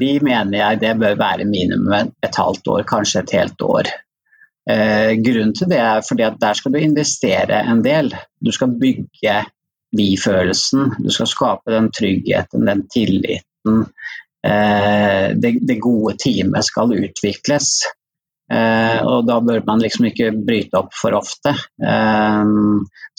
De 0.00 0.10
mener 0.22 0.58
jeg 0.58 0.80
det 0.80 0.92
bør 1.00 1.16
være 1.18 1.48
minimum 1.48 2.12
et 2.22 2.36
halvt 2.38 2.68
år, 2.70 2.84
kanskje 2.86 3.24
et 3.24 3.32
helt 3.34 3.62
år. 3.66 3.88
Eh, 4.70 5.16
grunnen 5.24 5.54
til 5.56 5.70
det 5.72 5.80
er 5.82 6.04
fordi 6.06 6.22
at 6.22 6.36
der 6.40 6.54
skal 6.54 6.72
du 6.72 6.78
investere 6.78 7.62
en 7.72 7.82
del. 7.84 8.12
Du 8.38 8.52
skal 8.54 8.76
bygge 8.80 9.40
vi-følelsen. 9.96 10.92
Du 11.02 11.10
skal 11.10 11.26
skape 11.26 11.74
den 11.74 11.90
tryggheten, 11.92 12.66
den 12.66 12.84
tilliten. 12.94 13.86
Eh, 14.46 15.26
det, 15.36 15.54
det, 15.68 15.80
gode 15.82 16.16
teamet 16.22 16.64
skal 16.64 16.94
utvikles. 16.94 17.72
Eh, 18.50 19.00
og 19.06 19.28
da 19.28 19.36
bør 19.46 19.62
man 19.66 19.82
liksom 19.82 20.08
ikke 20.08 20.32
bryte 20.46 20.80
opp 20.80 20.94
for 20.96 21.14
ofte. 21.18 21.54
Eh, 21.86 22.54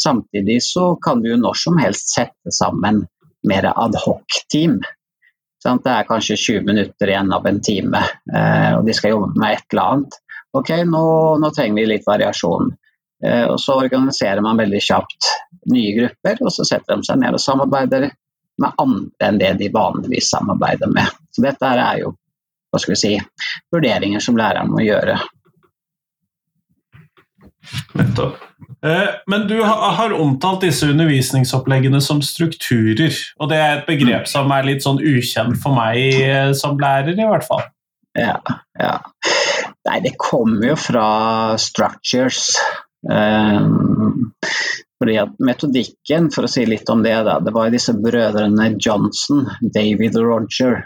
samtidig 0.04 0.60
så 0.66 0.96
kan 1.04 1.22
du 1.24 1.32
jo 1.32 1.40
når 1.40 1.60
som 1.62 1.80
helst 1.80 2.12
sette 2.16 2.56
sammen 2.56 3.06
mer 3.48 3.72
adhoc-team. 3.72 4.82
Det 5.62 5.92
er 5.94 6.08
kanskje 6.10 6.40
20 6.42 6.66
minutter 6.66 7.10
igjen 7.12 7.32
av 7.34 7.46
en 7.46 7.60
time, 7.62 8.02
eh, 8.34 8.72
og 8.78 8.86
de 8.86 8.94
skal 8.98 9.14
jobbe 9.14 9.36
med 9.38 9.58
et 9.58 9.74
eller 9.74 9.96
annet. 9.96 10.18
Ok, 10.58 10.72
nå, 10.90 11.04
nå 11.40 11.52
trenger 11.56 11.80
vi 11.80 11.92
litt 11.94 12.08
variasjon. 12.08 12.74
Eh, 13.26 13.46
og 13.46 13.60
så 13.62 13.78
organiserer 13.84 14.42
man 14.42 14.58
veldig 14.58 14.82
kjapt 14.82 15.30
nye 15.72 15.94
grupper, 16.00 16.42
og 16.42 16.52
så 16.54 16.66
setter 16.68 16.98
de 16.98 17.08
seg 17.08 17.22
ned 17.22 17.38
og 17.38 17.44
samarbeider 17.44 18.10
med 18.62 18.82
andre 18.82 19.28
enn 19.28 19.40
det 19.42 19.52
de 19.62 19.70
vanligvis 19.74 20.32
samarbeider 20.34 20.90
med. 20.92 21.14
Så 21.32 21.46
dette 21.46 21.70
er 21.70 22.02
jo 22.02 22.16
hva 22.72 22.80
skal 22.80 22.96
vi 22.96 23.02
si, 23.02 23.14
vurderinger 23.74 24.24
som 24.24 24.40
læreren 24.40 24.72
må 24.72 24.84
gjøre. 24.86 25.20
Nettopp. 28.00 28.40
Eh, 28.86 29.10
men 29.28 29.48
du 29.48 29.60
har 29.64 30.14
omtalt 30.14 30.64
disse 30.66 30.88
undervisningsoppleggene 30.90 32.02
som 32.02 32.22
strukturer. 32.26 33.14
Og 33.38 33.52
det 33.52 33.60
er 33.62 33.76
et 33.76 33.90
begrep 33.90 34.30
som 34.30 34.52
er 34.56 34.66
litt 34.66 34.86
sånn 34.86 35.02
ukjent 35.02 35.60
for 35.62 35.78
meg 35.78 36.00
eh, 36.18 36.52
som 36.58 36.80
lærer, 36.82 37.14
i 37.14 37.30
hvert 37.30 37.46
fall. 37.48 37.68
Ja, 38.18 38.40
ja. 38.80 38.96
Nei, 39.88 40.00
det 40.04 40.18
kommer 40.20 40.72
jo 40.72 40.78
fra 40.80 41.06
structures. 41.62 42.56
Um, 43.02 44.34
fordi 45.02 45.16
at 45.18 45.40
Metodikken, 45.42 46.28
for 46.34 46.46
å 46.46 46.52
si 46.52 46.66
litt 46.70 46.90
om 46.94 47.02
det, 47.06 47.16
da, 47.26 47.40
det 47.42 47.54
var 47.56 47.72
disse 47.74 47.96
brødrene 47.98 48.76
Johnson, 48.78 49.48
David 49.62 50.20
og 50.20 50.28
Roger, 50.28 50.84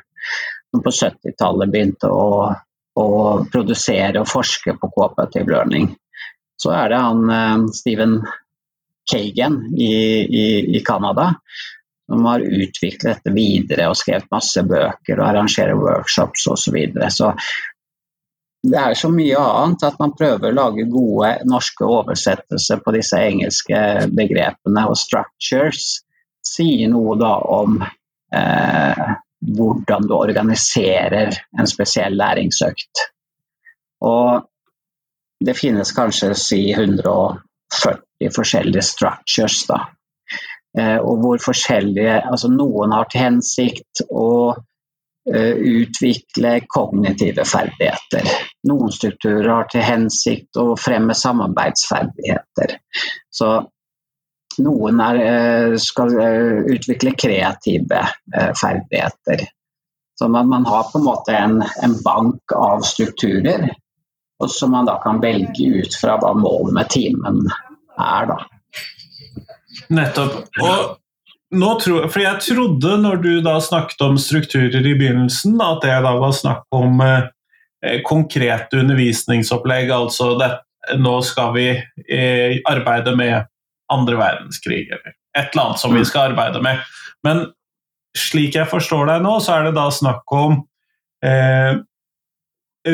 som 0.75 0.83
på 0.83 0.91
70-tallet 0.91 1.71
begynte 1.71 2.11
å, 2.11 2.51
å, 2.99 3.07
produsere 3.51 4.19
og 4.21 4.27
forske 4.27 4.75
på 4.79 4.91
cooperative 4.91 5.47
learning. 5.51 5.93
Så 6.59 6.71
er 6.75 6.91
det 6.91 6.99
han 6.99 7.23
Steven 7.71 7.71
Stephen 7.75 8.19
Kagan 9.05 9.57
i 9.77 10.81
Canada 10.85 11.35
som 12.05 12.25
har 12.25 12.39
utviklet 12.39 13.05
dette 13.05 13.33
videre 13.33 13.89
og 13.89 13.97
skrevet 13.97 14.29
masse 14.33 14.61
bøker 14.65 15.19
og 15.19 15.27
arrangerer 15.27 15.77
workshops 15.79 16.45
osv. 16.47 16.63
Så, 16.63 16.73
videre. 16.73 17.09
så 17.09 17.31
det 18.65 18.81
er 18.81 18.97
så 18.97 19.09
mye 19.13 19.41
annet 19.41 19.85
at 19.85 19.99
man 20.01 20.13
prøver 20.17 20.49
å 20.49 20.57
lage 20.57 20.87
gode 20.89 21.31
norske 21.49 21.85
oversettelser 21.85 22.81
på 22.81 22.93
disse 22.95 23.19
engelske 23.21 23.79
begrepene. 24.13 24.87
Og 24.89 24.97
'structures' 24.97 26.01
sier 26.45 26.89
noe 26.89 27.17
da 27.21 27.35
om 27.57 27.77
eh, 27.81 29.05
hvordan 29.57 30.07
du 30.09 30.15
organiserer 30.17 31.35
en 31.59 31.67
spesiell 31.69 32.17
læringsøkt. 32.17 33.03
Og 34.05 34.45
det 35.45 35.57
finnes 35.57 35.91
kanskje 35.95 36.33
si 36.39 36.61
140 36.73 38.31
forskjellige 38.35 38.81
'structures'. 38.81 39.65
da. 39.67 39.79
Eh, 40.77 40.97
og 40.97 41.19
hvor 41.23 41.37
forskjellige 41.45 42.21
Altså 42.31 42.47
noen 42.51 42.91
har 42.91 43.05
til 43.11 43.21
hensikt 43.21 44.01
å 44.11 44.55
Eh, 45.33 45.55
utvikle 45.55 46.59
kognitive 46.67 47.45
ferdigheter. 47.49 48.27
Noen 48.69 48.91
strukturer 48.93 49.47
har 49.49 49.65
til 49.73 49.81
hensikt 49.81 50.59
å 50.61 50.75
fremme 50.77 51.15
samarbeidsferdigheter. 51.17 52.75
Så 53.33 53.47
noen 54.63 55.01
er, 55.03 55.19
eh, 55.21 55.75
skal 55.81 56.13
eh, 56.21 56.63
utvikle 56.75 57.15
kreative 57.17 58.01
ferdigheter. 58.59 59.47
Så 60.15 60.27
man, 60.31 60.47
man 60.47 60.65
har 60.65 60.87
på 60.91 60.99
en 60.99 61.07
måte 61.07 61.35
en, 61.35 61.57
en 61.83 61.95
bank 62.03 62.53
av 62.55 62.85
strukturer, 62.87 63.67
og 64.39 64.51
som 64.51 64.71
man 64.71 64.87
da 64.87 64.95
kan 65.03 65.19
velge 65.23 65.81
ut 65.81 65.95
fra 65.99 66.15
hva 66.21 66.31
målet 66.37 66.75
med 66.75 66.91
timen 66.91 67.41
er. 67.99 68.29
Da. 68.31 68.37
Nettopp. 69.91 70.45
Og 70.63 70.95
nå 71.55 71.71
tror, 71.79 72.07
for 72.11 72.23
jeg 72.23 72.41
trodde 72.43 72.97
når 73.01 73.19
du 73.23 73.31
da 73.45 73.57
snakket 73.63 74.01
om 74.05 74.17
strukturer 74.19 74.81
i 74.81 74.95
begynnelsen, 74.97 75.57
at 75.61 75.83
det 75.85 75.97
da 76.05 76.13
var 76.19 76.35
snakk 76.35 76.65
om 76.75 77.01
eh, 77.05 77.27
eh 77.85 77.99
konkrete 78.05 78.81
undervisningsopplegg. 78.81 79.91
Altså 79.93 80.33
det, 80.39 80.51
nå 80.99 81.19
skal 81.25 81.53
vi 81.55 81.67
eh, 81.75 82.57
arbeide 82.71 83.15
med 83.15 83.51
andre 83.93 84.17
verdenskrig, 84.19 84.85
eller 84.89 85.13
et 85.37 85.51
eller 85.51 85.63
annet 85.63 85.81
som 85.81 85.93
vi 85.93 86.03
mm. 86.03 86.07
skal 86.09 86.31
arbeide 86.31 86.61
med. 86.63 86.81
Men 87.25 87.45
slik 88.17 88.55
jeg 88.55 88.69
forstår 88.71 89.09
deg 89.09 89.25
nå, 89.25 89.35
så 89.43 89.57
er 89.57 89.67
det 89.67 89.75
da 89.77 89.89
snakk 89.93 90.31
om 90.35 90.61
eh, 91.25 91.75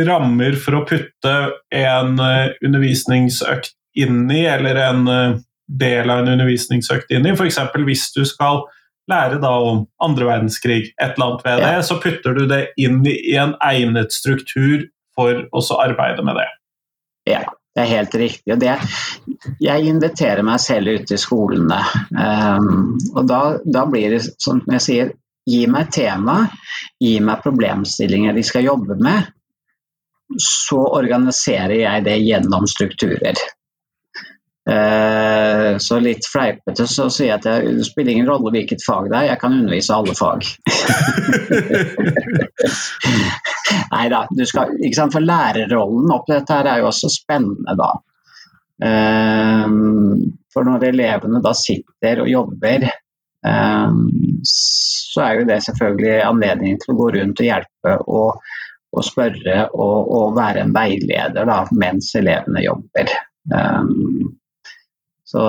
rammer 0.07 0.57
for 0.60 0.79
å 0.79 0.83
putte 0.89 1.36
en 1.75 2.19
eh, 2.24 2.57
undervisningsøkt 2.65 3.75
inn 4.01 4.25
i, 4.31 4.43
eller 4.50 4.79
en 4.88 5.07
eh, 5.12 5.39
del 5.71 6.12
av 6.12 6.24
en 6.24 6.33
undervisningsøkt 6.36 7.12
inn 7.13 7.27
i. 7.27 7.36
F.eks. 7.36 7.60
hvis 7.86 8.10
du 8.15 8.24
skal 8.27 8.63
lære 9.12 9.41
da 9.43 9.51
om 9.60 9.86
andre 10.03 10.27
verdenskrig, 10.29 10.91
et 10.95 11.15
eller 11.15 11.27
annet 11.27 11.45
ved 11.48 11.63
det, 11.65 11.75
så 11.88 12.00
putter 12.01 12.38
du 12.38 12.45
det 12.50 12.62
inn 12.81 13.01
i 13.07 13.36
en 13.39 13.55
egnet 13.65 14.13
struktur 14.15 14.88
for 15.17 15.43
å 15.51 15.63
arbeide 15.81 16.24
med 16.25 16.39
det. 16.39 16.50
Ja, 17.29 17.43
det 17.75 17.83
er 17.83 17.91
helt 17.93 18.15
riktig. 18.19 18.55
Det, 18.59 18.73
jeg 19.63 19.87
inviterer 19.87 20.43
meg 20.43 20.59
selv 20.59 20.91
ut 20.91 21.11
i 21.13 21.19
skolene. 21.19 21.79
Um, 22.11 22.97
og 23.15 23.27
da, 23.29 23.41
da, 23.63 23.85
blir 23.87 24.17
det 24.17 24.23
som 24.43 24.59
jeg 24.67 24.83
sier, 24.83 25.13
gi 25.47 25.61
meg 25.71 25.87
tema, 25.95 26.41
gi 27.01 27.15
meg 27.23 27.39
problemstillinger 27.45 28.35
de 28.35 28.43
skal 28.45 28.67
jobbe 28.67 28.99
med. 28.99 29.31
Så 30.35 30.79
organiserer 30.83 31.79
jeg 31.79 32.05
det 32.07 32.19
gjennom 32.25 32.67
strukturer. 32.69 33.39
Eh, 34.69 35.77
så 35.77 35.97
litt 35.99 36.27
fleipete 36.29 36.85
så 36.85 37.07
sier 37.09 37.31
jeg 37.31 37.39
at 37.39 37.45
det, 37.47 37.71
det 37.79 37.85
spiller 37.87 38.13
ingen 38.13 38.27
rolle 38.29 38.51
hvilket 38.53 38.83
fag 38.85 39.07
det 39.09 39.17
er, 39.17 39.29
jeg 39.31 39.39
kan 39.41 39.55
undervise 39.57 39.95
alle 39.95 40.13
fag. 40.17 40.45
Nei 43.95 44.05
da, 44.13 44.19
du 44.29 44.43
skal, 44.45 44.75
ikke 44.77 44.99
sant? 44.99 45.15
for 45.15 45.25
lærerrollen 45.25 46.13
oppi 46.13 46.35
dette 46.35 46.57
her 46.59 46.69
er 46.69 46.81
jo 46.83 46.91
også 46.91 47.09
spennende, 47.09 47.73
da. 47.79 47.91
Eh, 48.85 49.65
for 50.53 50.67
når 50.67 50.89
elevene 50.91 51.41
da 51.41 51.53
sitter 51.57 52.21
og 52.21 52.29
jobber, 52.29 52.85
eh, 52.85 53.95
så 54.51 55.23
er 55.25 55.39
jo 55.39 55.47
det 55.49 55.63
selvfølgelig 55.65 56.19
anledningen 56.27 56.77
til 56.83 56.93
å 56.93 56.99
gå 56.99 57.07
rundt 57.17 57.41
og 57.41 57.49
hjelpe 57.49 57.95
og, 58.05 58.45
og 58.93 59.07
spørre 59.07 59.57
og, 59.73 59.97
og, 60.05 60.37
være 60.37 60.67
en 60.67 60.75
veileder 60.75 61.49
da, 61.49 61.63
mens 61.73 62.13
elevene 62.19 62.61
jobber. 62.67 63.09
Um, 63.49 64.37
så, 65.31 65.43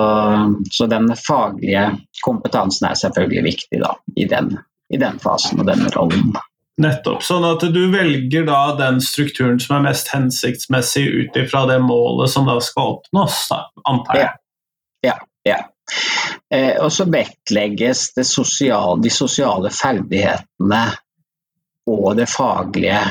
så, 0.71 0.87
den 0.87 1.09
faglige 1.19 1.89
kompetansen 2.23 2.87
er 2.87 2.99
selvfølgelig 2.99 3.43
viktig 3.49 3.81
da, 3.83 3.95
i 4.15 4.27
den 4.31 4.53
i 4.93 4.99
den 5.01 5.19
fasen 5.19 5.59
og 5.59 5.67
den 5.67 5.87
rollen. 5.95 6.35
Nettopp. 6.81 7.21
Sånn 7.25 7.45
at 7.45 7.63
du 7.73 7.81
velger 7.93 8.45
da 8.47 8.61
den 8.77 8.99
strukturen 9.03 9.59
som 9.61 9.77
er 9.77 9.87
mest 9.89 10.09
hensiktsmessig 10.13 11.03
ut 11.05 11.37
ifra 11.37 11.65
det 11.69 11.79
målet 11.85 12.31
som 12.33 12.47
da 12.49 12.57
skal 12.63 12.97
oppnås, 12.97 13.43
da, 13.49 13.59
antar 13.89 14.19
jeg. 14.19 14.31
Ja. 15.05 15.13
ja, 15.13 15.17
ja. 15.49 15.59
Eh, 16.53 16.77
og 16.81 16.89
så 16.93 17.05
vektlegges 17.11 18.11
sosiale, 18.25 19.01
de 19.03 19.11
sosiale 19.13 19.73
ferdighetene 19.73 20.83
og 21.91 22.13
det 22.15 22.29
faglige 22.31 23.01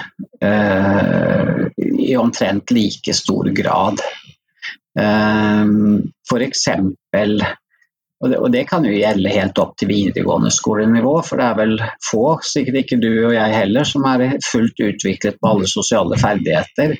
eh, 0.40 1.66
i 1.98 2.16
omtrent 2.16 2.72
like 2.72 3.14
stor 3.14 3.50
grad. 3.54 4.00
Eh, 4.98 5.74
F.eks. 6.28 6.66
Og 8.22 8.34
og 8.38 8.52
det 8.54 8.68
kan 8.70 8.84
jo 8.86 8.92
gjelde 8.94 9.32
helt 9.34 9.58
opp 9.58 9.72
til 9.80 9.88
videregående 9.90 10.50
skolenivå, 10.54 11.16
for 11.26 11.40
det 11.40 11.46
er 11.48 11.56
vel 11.58 11.72
få, 12.06 12.26
sikkert 12.46 12.84
ikke 12.84 13.00
du 13.02 13.10
og 13.10 13.32
jeg 13.34 13.56
heller, 13.56 13.88
som 13.88 14.06
er 14.06 14.36
fullt 14.46 14.78
utviklet 14.78 15.40
på 15.40 15.50
alle 15.50 15.70
sosiale 15.70 16.18
ferdigheter. 16.20 16.94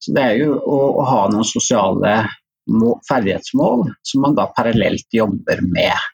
Så 0.00 0.14
det 0.16 0.24
er 0.24 0.38
jo 0.40 0.54
å, 0.56 0.78
å 1.02 1.04
ha 1.10 1.26
noen 1.32 1.44
sosiale 1.44 2.14
ferdighetsmål 3.08 3.90
som 4.00 4.24
man 4.24 4.38
da 4.38 4.46
parallelt 4.56 5.04
jobber 5.12 5.60
med. 5.68 6.08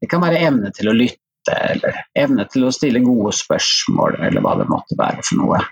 Det 0.00 0.10
kan 0.12 0.20
være 0.20 0.44
evne 0.44 0.72
til 0.76 0.92
å 0.92 0.96
lytte, 0.96 1.56
eller 1.56 2.02
evne 2.18 2.44
til 2.52 2.66
å 2.66 2.74
stille 2.74 3.00
gode 3.00 3.32
spørsmål, 3.38 4.20
eller 4.28 4.44
hva 4.44 4.58
det 4.60 4.68
måtte 4.68 4.98
være 4.98 5.24
for 5.24 5.40
noe. 5.40 5.62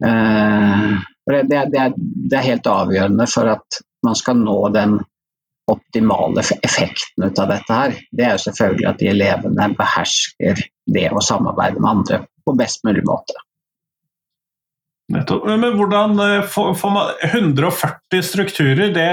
Eh, 0.00 0.96
er, 1.28 1.44
det 1.68 2.38
er 2.40 2.46
helt 2.46 2.72
avgjørende 2.72 3.28
for 3.28 3.52
at 3.52 3.82
man 4.06 4.16
skal 4.18 4.38
nå 4.40 4.58
den 4.74 4.98
optimale 5.70 6.42
effekten 6.62 7.24
ut 7.24 7.38
av 7.38 7.52
dette 7.52 7.76
her. 7.76 7.94
Det 8.10 8.26
er 8.26 8.34
jo 8.34 8.44
selvfølgelig 8.46 8.88
at 8.90 8.98
de 8.98 9.10
elevene 9.12 9.68
behersker 9.78 10.64
det 10.90 11.06
å 11.14 11.22
samarbeide 11.22 11.78
med 11.78 11.90
andre 11.90 12.24
på 12.46 12.56
best 12.58 12.82
mulig 12.86 13.04
måte. 13.06 13.36
Nettopp. 15.10 15.46
Men 15.46 15.74
hvordan 15.78 16.20
eh, 16.22 16.46
får 16.46 16.90
man 16.94 17.14
140 17.26 18.22
strukturer, 18.22 18.92
det 18.94 19.06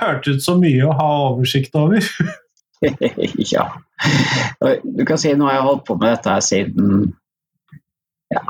hørtes 0.00 0.40
ut 0.40 0.46
så 0.46 0.56
mye 0.58 0.88
å 0.88 0.96
ha 0.98 1.10
oversikt 1.28 1.76
over. 1.78 2.06
ja. 3.54 3.66
Du 4.82 5.04
kan 5.06 5.20
si 5.22 5.34
nå 5.38 5.46
har 5.46 5.60
jeg 5.60 5.66
holdt 5.68 5.86
på 5.86 5.98
med 6.00 6.10
dette 6.10 6.34
her 6.34 6.42
siden 6.42 7.12
ja, 8.32 8.42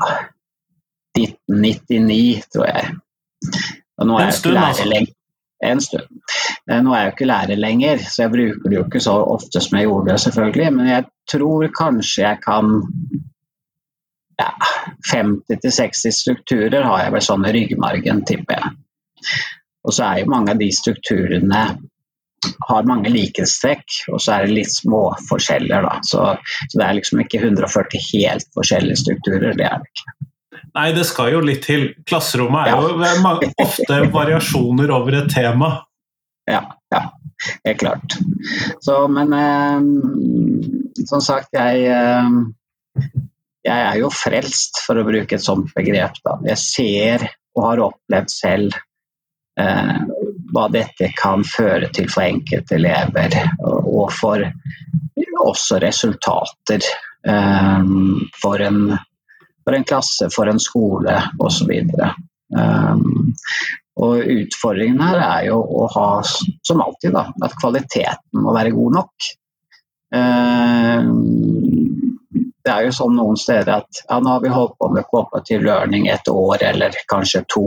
1999, 1.19 2.41
tror 2.53 2.69
jeg. 2.71 2.95
Nå 4.01 4.17
er 4.17 4.31
en 4.31 4.33
stund, 4.33 4.57
altså? 4.57 5.03
En 5.63 5.81
stund. 5.81 6.07
Eh, 6.69 6.79
nå 6.83 6.93
er 6.93 7.03
jeg 7.03 7.09
jo 7.09 7.13
ikke 7.13 7.29
lærer 7.29 7.59
lenger, 7.59 8.01
så 8.03 8.25
jeg 8.25 8.33
bruker 8.33 8.69
det 8.69 8.77
jo 8.79 8.85
ikke 8.87 9.03
så 9.03 9.13
ofte 9.35 9.61
som 9.63 9.77
jeg 9.77 9.87
gjorde 9.87 10.09
det, 10.11 10.19
selvfølgelig. 10.25 10.71
Men 10.77 10.89
jeg 10.91 11.05
tror 11.29 11.69
kanskje 11.77 12.25
jeg 12.25 12.41
kan 12.43 12.73
ja, 14.41 14.49
50-60 15.13 16.17
strukturer 16.17 16.83
har 16.89 17.05
jeg 17.05 17.15
vel 17.15 17.25
sånn 17.29 17.47
i 17.47 17.53
ryggmargen, 17.55 18.23
tipper 18.27 18.59
jeg. 18.59 18.75
Og 19.83 19.95
så 19.95 20.07
er 20.07 20.23
jo 20.23 20.31
mange 20.31 20.53
av 20.53 20.61
de 20.61 20.69
strukturene 20.73 21.63
har 22.67 22.87
mange 22.87 23.11
likhetstrekk, 23.11 23.85
og 24.11 24.21
så 24.21 24.35
er 24.35 24.45
det 24.45 24.57
litt 24.57 24.73
små 24.73 25.05
forskjeller, 25.29 25.85
da. 25.85 25.99
Så, 26.03 26.25
så, 26.67 26.73
det 26.75 26.85
er 26.85 26.97
liksom 26.97 27.23
ikke 27.23 27.39
140 27.39 28.03
helt 28.11 28.49
forskjellige 28.57 28.99
strukturer, 29.03 29.53
det 29.59 29.67
er 29.67 29.83
det 29.83 29.91
ikke. 29.93 30.15
Nei, 30.73 30.87
det 30.95 31.05
skal 31.09 31.33
jo 31.35 31.41
litt 31.45 31.65
til. 31.67 31.89
Klasserommet 32.09 32.69
er 32.69 32.73
ja. 32.73 33.33
jo 33.33 33.51
ofte 33.65 33.99
variasjoner 34.13 34.93
over 34.95 35.19
et 35.21 35.29
tema. 35.33 35.75
Ja, 36.49 36.63
ja. 36.93 37.03
Helt 37.65 37.81
klart. 37.81 38.15
Så, 38.83 38.95
men 39.11 39.33
eh, 39.35 41.03
som 41.09 41.21
sagt, 41.23 41.51
jeg 41.57 41.87
eh, 41.91 43.13
jeg 43.63 43.79
er 43.79 43.99
jo 44.01 44.09
frelst, 44.11 44.81
for 44.83 44.99
å 44.99 45.05
bruke 45.07 45.37
et 45.37 45.43
sånt 45.43 45.71
begrep. 45.75 46.17
Da. 46.25 46.35
Jeg 46.51 46.59
ser 46.59 47.29
og 47.53 47.63
har 47.67 47.83
opplevd 47.85 48.33
selv 48.33 48.75
eh, 49.61 49.99
hva 50.53 50.65
dette 50.73 51.11
kan 51.17 51.45
føre 51.47 51.89
til 51.95 52.09
for 52.11 52.25
enkelte 52.25 52.75
elever, 52.79 53.37
og 53.63 54.11
for 54.13 54.43
også 55.43 55.79
resultater 55.83 56.83
eh, 56.83 57.93
for, 58.41 58.65
en, 58.67 58.97
for, 59.63 59.75
en, 59.75 59.85
klasse, 59.87 60.29
for 60.33 60.49
en 60.51 60.61
skole 60.61 61.15
osv. 61.43 61.71
Um, 62.53 63.33
og 64.03 64.33
utfordringen 64.35 65.01
her 65.01 65.21
er 65.21 65.47
jo 65.51 65.59
å 65.61 65.87
ha, 65.93 66.07
som 66.65 66.81
alltid, 66.83 67.13
da, 67.15 67.27
at 67.45 67.55
kvaliteten 67.61 68.43
må 68.43 68.55
være 68.55 68.73
god 68.75 68.99
nok. 68.99 69.31
Um, 70.13 71.11
det 72.63 72.71
er 72.71 72.85
jo 72.87 72.95
sånn 72.95 73.15
noen 73.17 73.39
steder 73.39 73.81
at 73.81 74.03
ja, 74.05 74.19
nå 74.23 74.35
har 74.35 74.43
vi 74.43 74.51
holdt 74.53 74.77
på 74.79 74.89
med 74.93 75.07
cooperative 75.09 75.65
learning 75.67 76.07
et 76.11 76.29
år 76.31 76.63
eller 76.71 76.95
kanskje 77.11 77.43
to. 77.51 77.65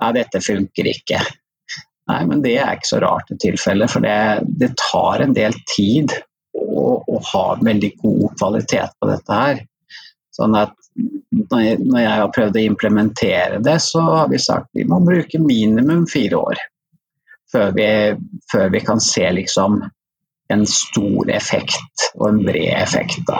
Ja, 0.00 0.10
dette 0.16 0.42
funker 0.44 0.88
ikke. 0.90 1.20
Nei, 2.10 2.20
men 2.26 2.42
det 2.44 2.56
er 2.58 2.76
ikke 2.76 2.90
så 2.90 3.00
rart 3.04 3.30
i 3.32 3.38
tilfelle, 3.40 3.86
for 3.90 4.04
det, 4.04 4.42
det, 4.60 4.72
tar 4.80 5.22
en 5.24 5.34
del 5.36 5.54
tid 5.70 6.12
å, 6.56 6.98
å, 6.98 7.20
ha 7.32 7.44
veldig 7.60 7.90
god 8.02 8.24
kvalitet 8.40 8.96
på 8.98 9.10
dette 9.10 9.40
her. 9.42 9.60
Sånn 10.40 10.56
at 10.56 10.72
når 11.50 11.62
jeg, 12.00 12.08
har 12.08 12.32
prøvd 12.34 12.56
å 12.56 12.64
implementere 12.64 13.60
det, 13.64 13.76
så 13.84 14.02
har 14.06 14.30
vi 14.32 14.40
sagt 14.40 14.70
vi 14.76 14.86
må 14.88 15.02
bruke 15.04 15.40
minimum 15.42 16.06
fire 16.10 16.40
år 16.40 16.62
før 17.50 17.72
vi, 17.76 17.88
før 18.52 18.68
vi 18.72 18.80
kan 18.86 19.02
se 19.02 19.26
liksom 19.34 19.80
en 20.50 20.66
stor 20.66 21.30
effekt 21.30 22.10
og 22.16 22.28
en 22.30 22.44
bred 22.46 22.72
effekt. 22.78 23.20
Da. 23.26 23.38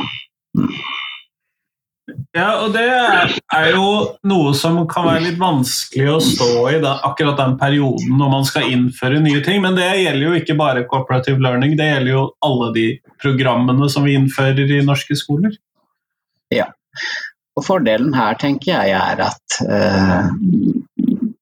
Ja, 2.35 2.49
og 2.65 2.73
det 2.75 2.85
er 2.91 3.69
jo 3.71 3.87
noe 4.27 4.53
som 4.59 4.79
kan 4.91 5.07
være 5.07 5.25
litt 5.29 5.39
vanskelig 5.41 6.09
å 6.11 6.19
stå 6.23 6.51
i 6.73 6.81
da, 6.83 6.97
akkurat 7.07 7.39
den 7.39 7.57
perioden 7.59 8.19
når 8.19 8.33
man 8.35 8.47
skal 8.47 8.69
innføre 8.71 9.23
nye 9.23 9.43
ting. 9.47 9.63
Men 9.65 9.79
det 9.79 9.89
gjelder 10.03 10.27
jo 10.27 10.35
ikke 10.39 10.59
bare 10.59 10.87
cooperative 10.91 11.43
learning, 11.43 11.77
det 11.79 11.89
gjelder 11.91 12.13
jo 12.13 12.27
alle 12.47 12.71
de 12.77 12.87
programmene 13.23 13.91
som 13.91 14.07
vi 14.07 14.19
innfører 14.19 14.77
i 14.79 14.83
norske 14.87 15.19
skoler. 15.19 15.55
Ja, 16.51 16.67
og 17.59 17.67
fordelen 17.67 18.15
her 18.15 18.39
tenker 18.41 18.73
jeg 18.73 18.95
er 18.97 19.23
at 19.27 19.61
eh, 19.67 20.31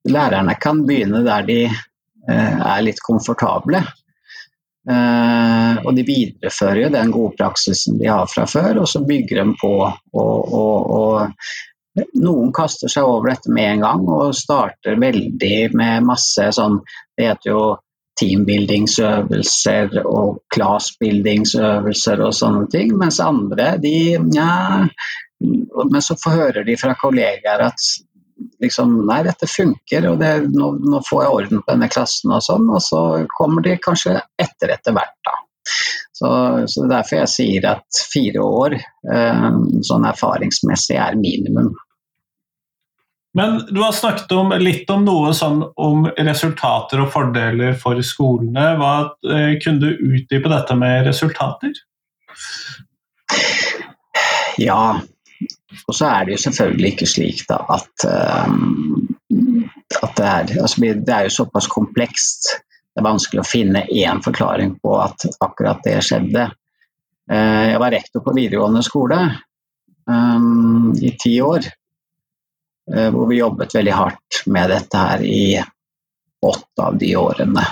lærerne 0.09 0.57
kan 0.61 0.83
begynne 0.89 1.23
der 1.27 1.47
de 1.47 1.63
eh, 1.69 2.59
er 2.59 2.85
litt 2.85 3.01
komfortable. 3.05 3.83
Eh, 4.89 5.75
og 5.85 5.91
de 5.95 6.05
viderefører 6.09 6.83
jo 6.87 6.93
den 6.95 7.13
gode 7.13 7.37
praksisen 7.39 7.99
de 8.01 8.09
har 8.09 8.29
fra 8.31 8.47
før, 8.49 8.83
og 8.83 8.89
så 8.89 9.05
bygger 9.07 9.43
de 9.43 9.57
på. 9.61 9.75
Og, 10.17 10.55
og, 10.63 10.91
og 10.97 12.09
noen 12.23 12.55
kaster 12.57 12.91
seg 12.91 13.07
over 13.07 13.35
dette 13.35 13.53
med 13.53 13.75
en 13.75 13.85
gang 13.85 14.09
og 14.09 14.37
starter 14.37 14.99
veldig 15.01 15.57
med 15.77 16.07
masse 16.07 16.51
sånn 16.55 16.79
Det 17.19 17.27
heter 17.27 17.51
jo 17.51 17.63
teambuildingsøvelser 18.19 20.01
og 20.03 20.41
classbuildingsøvelser 20.55 22.23
og 22.27 22.35
sånne 22.35 22.67
ting. 22.73 22.93
Mens 22.99 23.21
andre, 23.23 23.77
de 23.83 23.95
ja, 24.35 24.87
Men 25.39 26.03
så 26.03 26.17
hører 26.25 26.65
de 26.67 26.77
fra 26.81 26.95
kollegaer 26.99 27.67
at 27.69 27.83
liksom 28.63 28.93
Nei, 29.07 29.23
dette 29.27 29.49
funker, 29.51 30.07
og 30.11 30.21
det, 30.23 30.33
nå, 30.55 30.71
nå, 30.79 31.03
får 31.07 31.23
jeg 31.25 31.35
orden 31.41 31.63
på 31.63 31.73
denne 31.73 31.89
klassen 31.91 32.35
og 32.35 32.45
sånn. 32.45 32.69
Og 32.71 32.83
så 32.85 33.03
kommer 33.35 33.65
de 33.65 33.79
kanskje 33.83 34.19
etter 34.39 34.75
etter 34.77 34.95
hvert, 34.95 35.17
da. 35.27 35.35
Så, 36.19 36.29
så 36.67 36.83
det 36.83 36.87
er 36.87 36.95
derfor 36.95 37.21
jeg 37.21 37.31
sier 37.31 37.67
at 37.75 37.99
fire 38.11 38.43
år 38.43 38.79
eh, 38.79 39.51
sånn 39.87 40.07
erfaringsmessig 40.09 40.97
er 40.99 41.19
minimum. 41.19 41.75
Men 43.39 43.61
du 43.69 43.83
har 43.85 43.93
snakket 43.93 44.33
om, 44.35 44.51
litt 44.59 44.89
om 44.91 45.05
noe 45.07 45.31
sånn 45.37 45.61
om 45.79 46.09
resultater 46.17 47.05
og 47.05 47.13
fordeler 47.15 47.77
for 47.79 48.01
skolene. 48.03 48.73
Hva, 48.81 48.95
eh, 49.31 49.53
kunne 49.63 49.85
du 49.85 50.17
utdype 50.17 50.51
dette 50.51 50.79
med 50.79 51.07
resultater? 51.07 51.77
Ja, 54.59 54.99
og 55.87 55.95
så 55.97 56.09
er 56.11 56.27
det 56.27 56.37
jo 56.37 56.43
selvfølgelig 56.45 56.93
ikke 56.93 57.09
slik 57.09 57.43
da, 57.49 57.59
at, 57.75 58.07
um, 58.49 59.09
at 60.03 60.15
det, 60.17 60.27
er, 60.27 60.53
altså, 60.63 60.81
det, 60.83 61.15
er, 61.15 61.27
jo 61.29 61.35
såpass 61.35 61.69
komplekst. 61.73 62.53
Det 62.93 63.03
er 63.03 63.09
vanskelig 63.09 63.43
å 63.43 63.49
finne 63.49 63.85
én 63.95 64.23
forklaring 64.25 64.77
på 64.83 64.95
at 65.01 65.29
akkurat 65.45 65.83
det 65.87 65.99
skjedde. 66.07 66.49
Uh, 67.31 67.65
jeg 67.73 67.83
var 67.83 67.95
rektor 67.95 68.25
på 68.25 68.37
videregående 68.37 68.85
skole 68.87 69.21
um, 70.09 70.95
i 70.97 71.15
ti 71.21 71.39
år. 71.45 71.71
Hvor 72.89 73.27
vi 73.29 73.37
jobbet 73.37 73.75
veldig 73.77 73.93
hardt 73.93 74.37
med 74.49 74.71
dette 74.73 74.97
her 74.97 75.21
i 75.21 75.59
åtte 76.41 76.87
av 76.87 76.95
de 76.97 77.11
årene. 77.21 77.65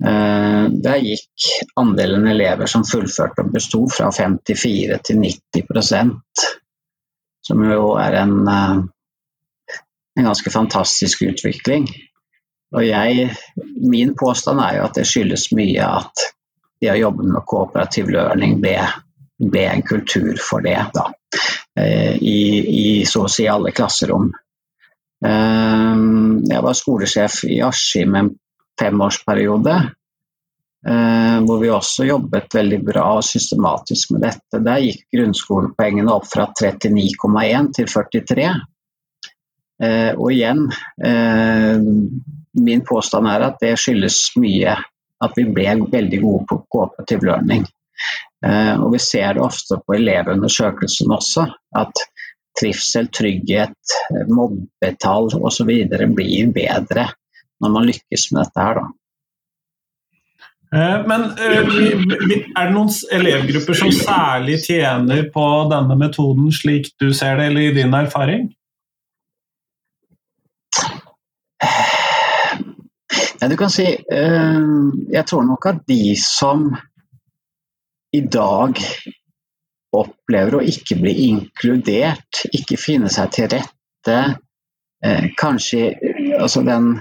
Der 0.00 1.02
gikk 1.04 1.48
andelen 1.76 2.24
elever 2.32 2.70
som 2.72 2.86
fullførte 2.88 3.44
og 3.44 3.52
besto 3.52 3.82
fra 3.92 4.08
54 4.08 4.96
til 5.04 5.20
90 5.20 5.68
som 7.42 7.62
jo 7.66 7.94
er 8.00 8.18
en, 8.22 8.36
eh, 8.48 9.78
en 10.18 10.28
ganske 10.30 10.50
fantastisk 10.50 11.22
utvikling. 11.26 11.88
Og 12.72 12.86
jeg, 12.86 13.30
min 13.76 14.14
påstand 14.16 14.60
er 14.64 14.78
jo 14.78 14.84
at 14.86 14.96
det 14.96 15.08
skyldes 15.08 15.50
mye 15.56 15.84
at 15.84 16.28
det 16.80 16.92
å 16.94 17.00
jobbe 17.00 17.26
med 17.28 17.44
kooperativ 17.46 18.08
learning 18.10 18.60
ble 18.62 18.78
ble 19.50 19.64
en 19.66 19.82
kultur 19.82 20.36
for 20.38 20.62
det, 20.62 20.78
da. 20.94 21.10
I, 22.20 22.38
i 22.68 23.04
så 23.08 23.24
å 23.26 23.32
si 23.32 23.46
alle 23.48 23.72
klasserom. 23.74 24.28
Jeg 25.22 26.62
var 26.66 26.76
skolesjef 26.76 27.42
i 27.48 27.60
Askim 27.64 28.16
en 28.18 28.30
femårsperiode. 28.80 29.76
Hvor 30.82 31.60
vi 31.60 31.68
også 31.70 32.08
jobbet 32.08 32.54
veldig 32.56 32.78
bra 32.82 33.04
og 33.20 33.22
systematisk 33.22 34.10
med 34.16 34.24
dette. 34.26 34.58
Der 34.66 34.80
gikk 34.82 35.04
grunnskolepoengene 35.14 36.10
opp 36.10 36.26
fra 36.26 36.48
39,1 36.50 37.68
til 37.76 37.86
43. 37.86 38.48
Og 40.16 40.26
igjen, 40.34 40.64
min 42.66 42.82
påstand 42.88 43.30
er 43.30 43.46
at 43.46 43.62
det 43.62 43.76
skyldes 43.78 44.18
mye 44.42 44.74
at 45.22 45.38
vi 45.38 45.46
ble 45.54 45.76
veldig 45.92 46.20
gode 46.22 46.46
på 46.50 46.58
cooperative 46.72 47.28
learning. 47.28 47.64
Eh, 48.46 48.74
og 48.74 48.92
vi 48.94 49.00
ser 49.02 49.36
det 49.36 49.44
ofte 49.44 49.78
på 49.86 49.96
elevundersøkelsen 49.98 51.12
også, 51.14 51.46
at 51.78 52.04
trivsel, 52.58 53.08
trygghet, 53.14 53.94
mobbetall 54.28 55.30
osv. 55.38 55.70
blir 56.16 56.50
bedre 56.54 57.06
når 57.62 57.70
man 57.70 57.86
lykkes 57.86 58.26
med 58.32 58.42
dette 58.42 58.66
her, 58.66 58.80
da. 58.80 58.88
Eh, 60.72 61.06
men 61.06 61.24
eh, 61.36 61.58
er 61.60 62.68
det 62.68 62.72
noen 62.72 62.90
elevgrupper 63.12 63.76
som 63.76 63.90
særlig 63.92 64.56
tjener 64.64 65.26
på 65.34 65.46
denne 65.68 65.98
metoden, 66.00 66.48
slik 66.54 66.94
du 67.02 67.10
ser 67.12 67.36
det, 67.36 67.50
eller 67.50 67.66
i 67.66 67.74
din 67.76 67.92
erfaring? 67.96 68.46
Ja, 73.42 73.48
du 73.50 73.56
kan 73.58 73.70
si 73.74 73.84
eh, 73.84 74.64
Jeg 75.12 75.24
tror 75.28 75.44
nok 75.44 75.66
at 75.68 75.82
de 75.90 76.14
som 76.16 76.70
i 78.16 78.22
dag 78.24 78.80
opplever 79.92 80.56
å 80.56 80.64
ikke 80.64 80.96
bli 81.02 81.12
inkludert, 81.26 82.46
ikke 82.48 82.80
finne 82.80 83.12
seg 83.12 83.28
til 83.34 83.48
rette, 83.52 84.16
kanskje 85.40 85.90
altså 86.38 86.62
den, 86.64 86.94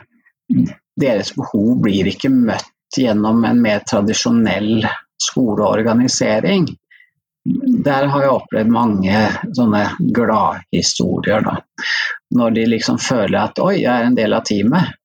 Deres 1.00 1.32
behov 1.36 1.78
blir 1.84 2.10
ikke 2.12 2.32
møtt 2.34 2.72
gjennom 2.98 3.44
en 3.46 3.62
mer 3.62 3.84
tradisjonell 3.88 4.86
skoleorganisering. 5.22 6.68
Der 7.86 8.08
har 8.14 8.22
jeg 8.22 8.34
opplevd 8.38 8.74
mange 8.74 9.20
sånne 9.58 9.84
gladhistorier. 10.14 11.48
Når 12.38 12.58
de 12.58 12.66
liksom 12.70 13.00
føler 13.02 13.40
at 13.44 13.60
'oi, 13.60 13.82
jeg 13.82 13.92
er 13.92 14.10
en 14.10 14.18
del 14.18 14.34
av 14.34 14.46
teamet'. 14.50 14.98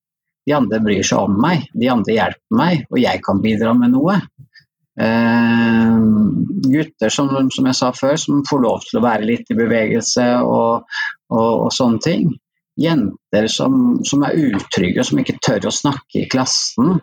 De 0.47 0.53
andre 0.55 0.79
bryr 0.79 1.03
seg 1.03 1.25
om 1.27 1.41
meg, 1.43 1.65
de 1.75 1.89
andre 1.91 2.13
hjelper 2.13 2.55
meg, 2.55 2.85
og 2.87 2.99
jeg 3.01 3.19
kan 3.25 3.41
bidra 3.43 3.73
med 3.75 3.91
noe. 3.91 4.21
Eh, 4.97 5.97
gutter 6.71 7.09
som, 7.09 7.29
som, 7.51 7.67
jeg 7.67 7.75
sa 7.77 7.91
før, 7.93 8.15
som 8.15 8.45
får 8.49 8.61
lov 8.63 8.85
til 8.87 8.99
å 8.99 9.03
være 9.03 9.27
litt 9.27 9.51
i 9.51 9.57
bevegelse 9.57 10.25
og, 10.41 10.87
og, 11.29 11.51
og 11.67 11.73
sånne 11.75 12.01
ting. 12.03 12.31
Jenter 12.77 13.49
som, 13.51 13.97
som, 14.05 14.23
er 14.23 14.37
utrygge 14.37 15.01
og 15.01 15.09
som 15.09 15.21
ikke 15.21 15.39
tør 15.43 15.69
å 15.69 15.73
snakke 15.73 16.23
i 16.23 16.29
klassen. 16.31 16.97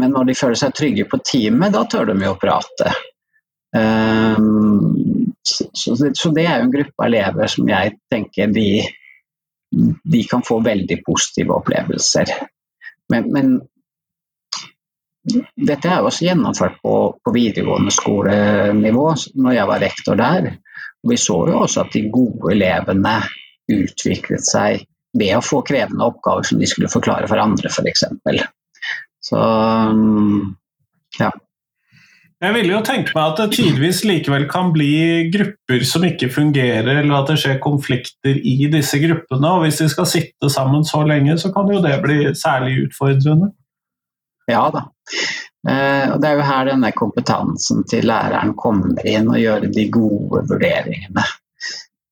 Men 0.00 0.14
når 0.14 0.30
de 0.30 0.36
føler 0.38 0.58
seg 0.58 0.74
trygge 0.74 1.06
på 1.10 1.20
teamet, 1.22 1.74
da 1.74 1.84
tør 1.90 2.10
de 2.10 2.16
jo 2.24 2.34
å 2.34 2.40
prate. 2.40 2.94
Uh, 3.74 4.38
så, 5.44 6.30
det 6.34 6.44
er 6.46 6.60
jo 6.60 6.66
en 6.66 6.74
gruppe 6.74 7.06
elever 7.06 7.50
som 7.50 7.68
jeg 7.68 7.96
tenker 8.12 8.52
de 8.54 8.68
de 10.04 10.24
kan 10.30 10.42
få 10.46 10.60
veldig 10.62 11.00
positive 11.06 11.54
opplevelser. 11.54 12.30
Men, 13.12 13.30
men 13.32 13.54
dette 15.56 15.88
er 15.88 16.02
jo 16.02 16.10
også 16.10 16.26
gjennomført 16.28 16.80
på, 16.82 16.94
på, 17.24 17.34
videregående 17.34 17.92
skolenivå 17.94 19.06
når 19.40 19.56
jeg 19.56 19.70
var 19.70 19.82
rektor 19.82 20.20
der. 20.20 20.50
Vi 21.04 21.16
så 21.20 21.38
jo 21.50 21.62
også 21.64 21.84
at 21.84 21.96
de 21.96 22.06
gode 22.12 22.52
elevene 22.54 23.16
utviklet 23.72 24.44
seg 24.46 24.84
ved 25.14 25.36
å 25.36 25.44
få 25.44 25.62
krevende 25.66 26.06
oppgaver 26.06 26.46
som 26.48 26.60
de 26.60 26.68
skulle 26.68 26.92
forklare 26.92 27.28
for 27.30 27.40
andre, 27.40 27.70
f.eks. 27.70 28.06
Så 29.24 29.40
ja. 31.20 31.30
Jeg 32.44 32.52
vil 32.58 32.68
jo 32.68 32.80
tenke 32.84 33.14
meg 33.14 33.30
at 33.30 33.38
det 33.40 33.56
tidvis 33.56 34.02
likevel 34.04 34.44
kan 34.50 34.72
bli 34.74 35.30
grupper 35.32 35.84
som 35.88 36.04
ikke 36.04 36.28
fungerer, 36.34 36.90
eller 36.98 37.14
at 37.16 37.30
det 37.30 37.38
skjer 37.40 37.60
konflikter 37.62 38.36
i 38.36 38.68
disse 38.72 38.98
gruppene. 39.00 39.52
og 39.54 39.64
Hvis 39.64 39.80
de 39.80 39.88
skal 39.92 40.10
sitte 40.10 40.50
sammen 40.52 40.84
så 40.84 41.04
lenge, 41.08 41.38
så 41.40 41.52
kan 41.54 41.70
jo 41.72 41.80
det 41.84 41.94
bli 42.04 42.18
særlig 42.36 42.82
utfordrende. 42.88 43.54
Ja 44.50 44.66
da. 44.74 44.84
Eh, 45.68 46.10
og 46.12 46.20
Det 46.20 46.28
er 46.28 46.36
jo 46.36 46.50
her 46.50 46.68
denne 46.68 46.90
kompetansen 46.92 47.86
til 47.88 48.04
læreren 48.10 48.52
kommer 48.60 49.08
inn 49.08 49.30
og 49.30 49.40
gjør 49.40 49.64
de 49.72 49.86
gode 49.94 50.44
vurderingene. 50.50 51.24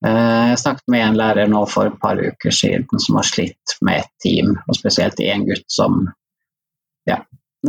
Eh, 0.07 0.48
jeg 0.55 0.62
snakket 0.64 0.88
med 0.94 1.07
en 1.11 1.20
lærer 1.20 1.51
nå 1.51 1.66
for 1.68 1.90
et 1.90 2.01
par 2.01 2.16
uker 2.16 2.55
siden 2.55 3.05
som 3.05 3.20
har 3.20 3.29
slitt 3.29 3.77
med 3.85 4.01
et 4.01 4.12
team, 4.25 4.57
og 4.64 4.81
spesielt 4.81 5.20
én 5.20 5.44
gutt 5.51 5.68
som 5.68 6.07
ja, 7.09 7.19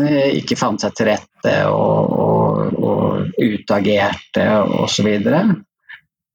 Eh, 0.02 0.40
ikke 0.40 0.58
fant 0.58 0.82
seg 0.82 0.96
til 0.98 1.12
rette 1.12 1.54
og, 1.70 2.14
og, 2.18 2.80
og 2.82 3.44
utagerte 3.44 4.48
osv. 4.82 5.10
Og, 5.28 5.52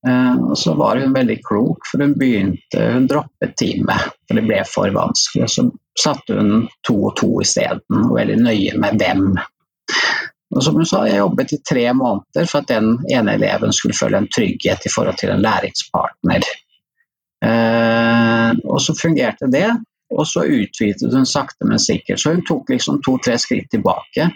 og 0.07 0.55
så 0.59 0.75
var 0.79 1.01
hun 1.03 1.17
veldig 1.17 1.39
klok, 1.43 1.89
for 1.91 2.05
hun 2.05 2.15
begynte, 2.19 2.85
hun 2.95 3.09
droppet 3.11 3.57
teamet. 3.59 4.15
For 4.29 4.39
det 4.39 4.47
ble 4.47 4.63
for 4.69 4.95
vanskelig. 4.95 5.49
Og 5.49 5.55
Så 5.57 5.67
satte 5.99 6.39
hun 6.39 6.69
to 6.87 7.01
og 7.11 7.17
to 7.19 7.33
isteden, 7.43 8.05
og 8.05 8.15
veldig 8.21 8.39
nøye 8.45 8.79
med 8.79 9.03
hvem. 9.03 9.27
Og 10.55 10.63
som 10.65 10.79
hun 10.79 10.87
sa, 10.89 11.03
jeg 11.09 11.19
jobbet 11.19 11.59
i 11.59 11.63
tre 11.67 11.91
måneder 11.93 12.47
for 12.49 12.63
at 12.63 12.71
den 12.71 12.95
ene 13.11 13.35
eleven 13.37 13.75
skulle 13.75 13.99
føle 13.99 14.23
en 14.23 14.31
trygghet 14.33 14.87
i 14.87 14.93
forhold 14.95 15.19
til 15.19 15.35
en 15.35 15.43
læringspartner. 15.45 16.47
Eh, 17.45 18.55
og 18.65 18.81
så 18.83 18.95
fungerte 18.97 19.51
det, 19.51 19.67
og 20.15 20.27
så 20.27 20.45
utvidet 20.45 21.15
hun 21.15 21.27
sakte, 21.27 21.67
men 21.69 21.81
sikkert. 21.81 22.21
Så 22.21 22.33
hun 22.33 22.45
tok 22.49 22.71
liksom 22.73 23.01
to-tre 23.05 23.37
skritt 23.39 23.71
tilbake. 23.71 24.31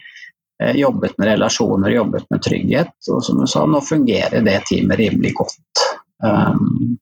Eh, 0.62 0.76
jobbet 0.76 1.18
med 1.18 1.28
relasjoner, 1.28 1.90
jobbet 1.90 2.30
med 2.30 2.42
trygghet. 2.42 2.92
Og 3.10 3.24
som 3.24 3.38
hun 3.40 3.48
sa, 3.48 3.64
nå 3.66 3.80
fungerer 3.80 4.44
det 4.44 4.58
teamet 4.68 4.98
rimelig 4.98 5.34
godt. 5.38 5.86
Um, 6.22 6.98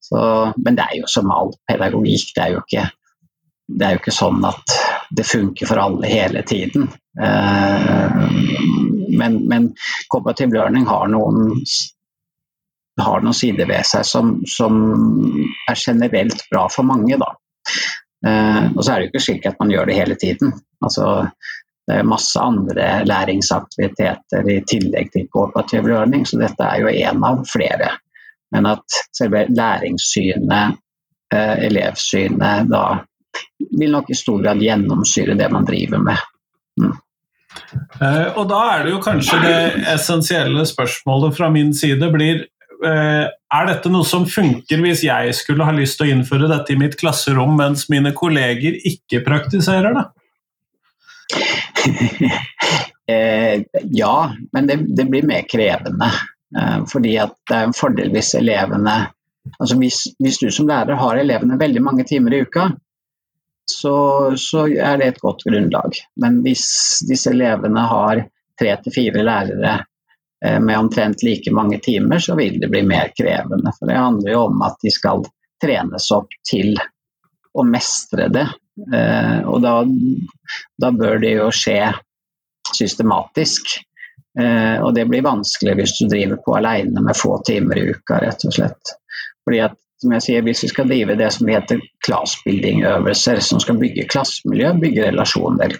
så, 0.00 0.20
men 0.56 0.76
det 0.76 0.88
er 0.88 0.96
jo 1.00 1.08
som 1.08 1.30
all 1.30 1.54
pedagogikk, 1.70 2.34
det 2.34 2.42
er 2.42 2.56
jo 2.56 2.64
ikke, 2.64 2.88
det 3.70 3.86
er 3.86 3.94
jo 3.94 4.00
ikke 4.02 4.16
sånn 4.16 4.42
at 4.48 4.74
det 5.16 5.26
funker 5.26 5.70
for 5.70 5.80
alle 5.80 6.10
hele 6.10 6.42
tiden. 6.46 6.90
Um, 7.14 9.06
men, 9.20 9.40
men 9.48 9.70
cooperative 10.12 10.54
learning 10.58 10.86
har 10.90 11.08
noen 11.12 11.54
har 13.00 13.22
noen 13.24 13.36
sider 13.36 13.68
ved 13.70 13.86
seg 13.86 14.04
som, 14.04 14.34
som 14.50 14.74
er 15.70 15.78
generelt 15.78 16.42
bra 16.50 16.66
for 16.72 16.84
mange. 16.84 17.16
Da. 17.20 17.30
Eh, 18.26 18.64
og 18.76 18.84
så 18.84 18.92
er 18.92 19.00
det 19.00 19.06
jo 19.08 19.12
ikke 19.14 19.24
slik 19.24 19.48
at 19.48 19.58
man 19.60 19.72
gjør 19.72 19.90
det 19.90 19.96
hele 19.96 20.16
tiden. 20.20 20.52
Altså, 20.84 21.06
det 21.88 21.98
er 21.98 22.06
masse 22.06 22.40
andre 22.40 22.88
læringsaktiviteter 23.08 24.50
i 24.52 24.60
tillegg 24.68 25.12
til 25.14 25.28
kooperativ 25.32 25.88
learning, 25.88 26.26
så 26.28 26.38
dette 26.40 26.66
er 26.66 26.84
jo 26.84 26.92
én 26.92 27.24
av 27.26 27.42
flere. 27.48 27.94
Men 28.54 28.66
at 28.70 28.98
selve 29.16 29.46
læringssynet, 29.48 30.80
eh, 31.34 31.56
elevsynet, 31.66 32.68
da 32.70 32.84
vil 33.78 33.92
nok 33.92 34.10
i 34.10 34.18
stor 34.18 34.42
grad 34.42 34.62
gjennomsyre 34.62 35.36
det 35.38 35.48
man 35.52 35.66
driver 35.66 36.02
med. 36.02 36.28
Mm. 36.80 36.96
Eh, 38.00 38.38
og 38.38 38.46
da 38.50 38.60
er 38.74 38.84
det 38.84 38.94
jo 38.94 39.02
kanskje 39.02 39.38
det 39.42 39.58
essensielle 39.94 40.64
spørsmålet 40.68 41.36
fra 41.36 41.50
min 41.52 41.72
side 41.74 42.10
blir 42.12 42.44
er 42.86 43.66
dette 43.68 43.90
noe 43.92 44.06
som 44.08 44.24
funker 44.30 44.80
hvis 44.80 45.02
jeg 45.04 45.34
skulle 45.36 45.66
ha 45.68 45.74
lyst 45.76 45.98
til 45.98 46.08
å 46.08 46.14
innføre 46.14 46.48
dette 46.50 46.72
i 46.72 46.78
mitt 46.80 46.96
klasserom, 47.00 47.56
mens 47.58 47.88
mine 47.92 48.14
kolleger 48.16 48.78
ikke 48.88 49.24
praktiserer 49.26 49.98
det? 49.98 50.06
Eh, 53.10 53.62
ja, 53.90 54.34
men 54.52 54.66
det, 54.66 54.76
det, 54.94 55.04
blir 55.10 55.24
mer 55.26 55.42
krevende. 55.50 56.06
Eh, 56.54 56.76
fordi 56.86 57.16
at 57.18 57.32
det 57.50 57.56
er 57.56 57.64
en 57.66 57.74
fordel 57.74 58.12
hvis 58.14 58.36
elevene 58.38 58.92
altså 59.56 59.78
hvis, 59.80 59.98
hvis, 60.22 60.38
du 60.38 60.46
som 60.54 60.68
lærer 60.70 60.94
har 61.00 61.18
elevene 61.18 61.58
veldig 61.58 61.82
mange 61.82 62.04
timer 62.06 62.36
i 62.36 62.42
uka, 62.46 62.68
så, 63.66 63.96
så 64.38 64.68
er 64.68 65.00
det 65.00 65.08
et 65.08 65.18
godt 65.24 65.42
grunnlag. 65.48 65.98
Men 66.22 66.38
hvis 66.46 66.68
disse 67.08 67.32
elevene 67.34 67.82
har 67.90 68.22
tre 68.60 68.76
til 68.84 68.94
fire 68.94 69.26
lærere 69.26 69.74
Eh, 69.74 69.89
med 70.40 70.78
omtrent 70.78 71.20
like 71.22 71.52
mange 71.52 71.76
timer, 71.84 72.18
så 72.18 72.32
vil 72.38 72.54
det 72.62 72.70
bli 72.72 72.80
mer 72.88 73.10
krevende. 73.12 73.74
For 73.76 73.90
det 73.90 73.98
handler 73.98 74.32
jo 74.32 74.44
om 74.46 74.62
at 74.64 74.78
de 74.80 74.92
skal 74.94 75.26
trenes 75.60 76.06
opp 76.16 76.32
til 76.48 76.78
å 77.52 77.64
mestre 77.66 78.28
det. 78.32 78.46
Eh, 78.94 79.40
og 79.48 79.60
da, 79.64 79.74
da 80.80 80.90
bør 80.94 81.20
det 81.22 81.34
jo 81.36 81.50
skje 81.54 81.92
systematisk. 82.76 83.76
Eh, 84.38 84.76
og 84.80 84.94
det 84.96 85.06
blir 85.10 85.26
vanskelig 85.26 85.76
hvis 85.80 85.96
du 85.98 86.08
driver 86.08 86.40
på 86.44 86.56
alene 86.60 87.02
med 87.04 87.18
få 87.18 87.40
timer 87.46 87.80
i 87.80 87.88
uka, 87.90 88.20
rett 88.22 88.46
og 88.46 88.56
slett. 88.56 88.96
Fordi 89.44 89.64
at 89.68 89.78
som 90.00 90.14
jeg 90.14 90.24
sier, 90.24 90.44
Hvis 90.46 90.62
vi 90.64 90.68
skal 90.70 90.86
drive 90.88 91.12
det 91.20 91.26
som 91.34 91.48
heter 91.52 91.80
classbuilding-øvelser, 92.06 93.36
som 93.44 93.60
skal 93.60 93.76
bygge 93.76 94.06
klassemiljø, 94.08 94.70
bygge 94.80 95.10
relasjoner, 95.10 95.74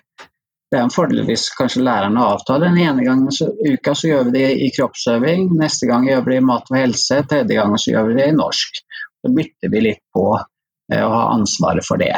det 0.70 0.78
er 0.78 0.86
en 0.86 0.92
fordel 0.94 1.24
hvis 1.26 1.48
kanskje 1.58 1.82
lærerne 1.82 2.22
avtaler. 2.22 2.70
Den 2.70 2.78
ene 2.78 3.04
gangen 3.06 3.34
så, 3.34 3.48
uka 3.50 3.94
så 3.98 4.12
gjør 4.12 4.28
vi 4.28 4.34
det 4.38 4.50
i 4.62 4.68
kroppsøving, 4.76 5.48
neste 5.58 5.88
gang 5.90 6.06
gjør 6.06 6.22
vi 6.26 6.36
det 6.36 6.42
i 6.42 6.46
mat 6.46 6.70
og 6.70 6.78
helse, 6.78 7.22
tredje 7.30 7.56
gang 7.58 7.74
så 7.74 7.94
gjør 7.94 8.10
vi 8.10 8.18
det 8.20 8.28
i 8.30 8.36
norsk. 8.38 8.82
Så 9.20 9.32
bytter 9.36 9.72
vi 9.72 9.82
litt 9.88 10.04
på 10.14 10.26
eh, 10.38 11.02
å 11.02 11.10
ha 11.10 11.24
ansvaret 11.34 11.86
for 11.86 12.00
det. 12.00 12.14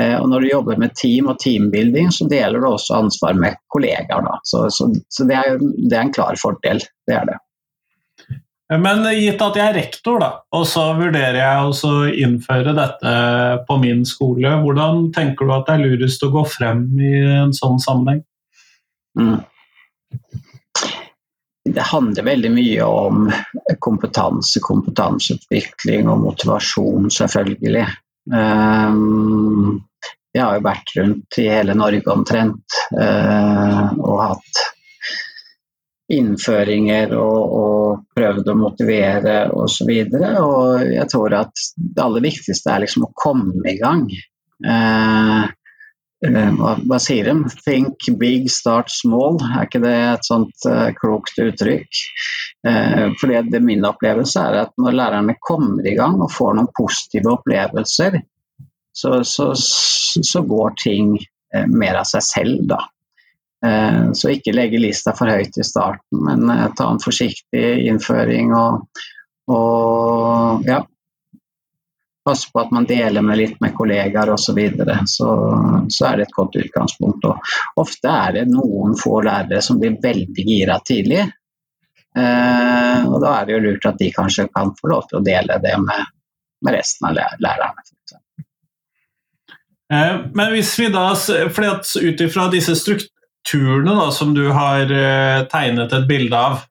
Eh, 0.00 0.14
og 0.20 0.30
når 0.30 0.46
du 0.46 0.50
jobber 0.52 0.78
med 0.80 0.94
team 0.96 1.32
og 1.32 1.40
teambuilding, 1.42 2.12
så 2.14 2.28
deler 2.30 2.62
du 2.62 2.68
også 2.70 3.00
ansvar 3.02 3.34
med 3.42 3.58
kollegaer. 3.74 4.30
Så, 4.46 4.68
så, 4.70 4.88
så 5.10 5.26
det, 5.28 5.36
er, 5.36 5.58
det, 5.58 5.90
er, 5.90 6.04
en 6.04 6.14
klar 6.14 6.38
fordel. 6.40 6.82
Det 7.10 7.16
er 7.16 7.26
det. 7.26 7.40
Men 8.78 9.02
gitt 9.18 9.40
at 9.42 9.56
jeg 9.58 9.66
er 9.66 9.74
rektor, 9.74 10.20
da, 10.22 10.30
og 10.54 10.62
så 10.70 10.92
vurderer 10.94 11.40
jeg 11.40 11.70
å 11.70 11.92
innføre 12.22 12.74
dette 12.76 13.14
på 13.66 13.78
min 13.82 14.04
skole, 14.06 14.52
hvordan 14.62 15.08
tenker 15.14 15.48
du 15.48 15.54
at 15.56 15.66
det 15.66 15.74
er 15.74 15.86
lurest 15.88 16.22
å 16.22 16.30
gå 16.30 16.44
frem 16.46 16.84
i 17.02 17.14
en 17.40 17.54
sånn 17.56 17.82
sammenheng? 17.82 18.22
Mm. 19.18 19.40
Det 21.74 21.82
handler 21.90 22.26
veldig 22.30 22.50
mye 22.54 22.86
om 22.86 23.26
kompetanse, 23.82 24.62
kompetanseutvikling 24.62 26.08
og 26.10 26.22
motivasjon, 26.28 27.10
selvfølgelig. 27.14 27.86
Um, 28.30 29.80
jeg 30.30 30.44
har 30.44 30.58
jo 30.58 30.66
vært 30.66 30.92
rundt 30.98 31.38
i 31.42 31.48
hele 31.50 31.74
Norge 31.74 32.14
omtrent 32.14 32.78
uh, 32.94 33.90
og 33.98 34.20
hatt 34.22 34.62
innføringer 36.10 37.14
og, 37.18 37.54
og 37.60 38.02
prøvd 38.16 38.50
å 38.50 38.56
motivere 38.58 39.36
osv. 39.54 39.90
Og, 39.90 40.18
så 40.18 40.32
og 40.42 40.84
jeg 40.90 41.06
tror 41.12 41.38
at 41.38 41.64
det 41.76 42.04
aller 42.04 42.26
viktigste 42.26 42.74
er 42.74 42.84
liksom 42.84 43.06
å 43.06 43.14
komme 43.14 43.62
i 43.70 43.76
gang. 43.78 44.06
Eh, 44.66 45.44
eh, 46.26 46.50
hva, 46.58 46.74
hva, 46.82 47.00
sier 47.02 47.30
de? 47.30 47.54
Think 47.64 48.10
big, 48.20 48.50
start 48.52 48.92
small. 48.92 49.40
Er 49.50 49.68
ikke 49.68 49.82
det 49.84 49.96
et 50.10 50.28
sånt 50.28 50.68
eh, 50.68 50.90
klokt 50.98 51.38
uttrykk? 51.40 52.02
Eh, 52.68 53.06
for 53.20 53.32
det, 53.32 53.46
det 53.54 53.62
min 53.64 53.86
opplevelse 53.88 54.42
er 54.50 54.62
at 54.66 54.76
når 54.80 54.98
lærerne 54.98 55.38
kommer 55.40 55.86
i 55.86 55.96
gang 55.98 56.18
og 56.20 56.32
får 56.34 56.58
noen 56.58 56.72
positive 56.76 57.36
opplevelser, 57.38 58.20
så, 58.92 59.20
så, 59.24 59.52
så 59.54 60.42
går 60.42 60.74
ting 60.82 61.14
eh, 61.16 61.68
mer 61.70 62.02
av 62.02 62.08
seg 62.10 62.26
selv, 62.26 62.64
da. 62.74 62.82
Eh, 63.66 64.12
så 64.12 64.32
ikke 64.32 64.54
legge 64.56 64.80
lista 64.80 65.12
for 65.16 65.28
høyt 65.28 65.58
i 65.60 65.66
starten, 65.66 66.22
men 66.24 66.48
eh, 66.48 66.68
ta 66.76 66.88
en 66.88 67.02
forsiktig 67.02 67.66
innføring 67.90 68.54
og, 68.56 69.02
og 69.52 70.64
ja, 70.64 70.78
passe 72.24 72.48
på 72.52 72.62
at 72.62 72.72
man 72.72 72.88
deler 72.88 73.24
med 73.24 73.40
litt 73.40 73.60
med 73.60 73.74
kollegaer 73.76 74.32
osv. 74.32 74.44
Så, 74.44 74.54
videre. 74.56 74.96
så 75.06 75.28
så 75.88 76.06
er 76.06 76.16
det 76.16 76.28
et 76.28 76.36
godt 76.36 76.56
utgangspunkt. 76.60 77.26
Og 77.28 77.82
ofte 77.82 78.12
er 78.12 78.38
det 78.38 78.46
noen 78.50 78.96
få 78.98 79.20
lærere 79.26 79.62
som 79.64 79.80
blir 79.80 79.98
veldig 80.02 80.46
gira 80.46 80.78
tidlig. 80.86 81.26
Eh, 82.16 83.06
og 83.06 83.20
da 83.22 83.36
er 83.36 83.46
det 83.46 83.54
jo 83.54 83.62
lurt 83.68 83.86
at 83.86 84.00
de 84.00 84.10
kanskje 84.14 84.48
kan 84.54 84.72
få 84.78 84.90
lov 84.90 85.06
til 85.10 85.20
å 85.20 85.24
dele 85.26 85.60
det 85.62 85.76
med, 85.82 86.10
med 86.64 86.76
resten 86.76 87.10
av 87.10 87.18
lærerne. 87.18 87.86
Eh, 89.90 90.16
men 90.34 90.52
hvis 90.54 90.74
vi 90.78 90.90
da, 90.94 91.08
fordi 91.14 91.70
at 91.70 91.94
Ut 92.00 92.24
ifra 92.26 92.48
disse 92.52 92.76
turene 93.48 93.94
da, 93.96 94.10
som 94.14 94.34
du 94.36 94.46
har 94.54 94.90
uh, 94.90 95.46
tegnet 95.52 95.92
et 95.96 96.08
bilde 96.08 96.36
av, 96.36 96.64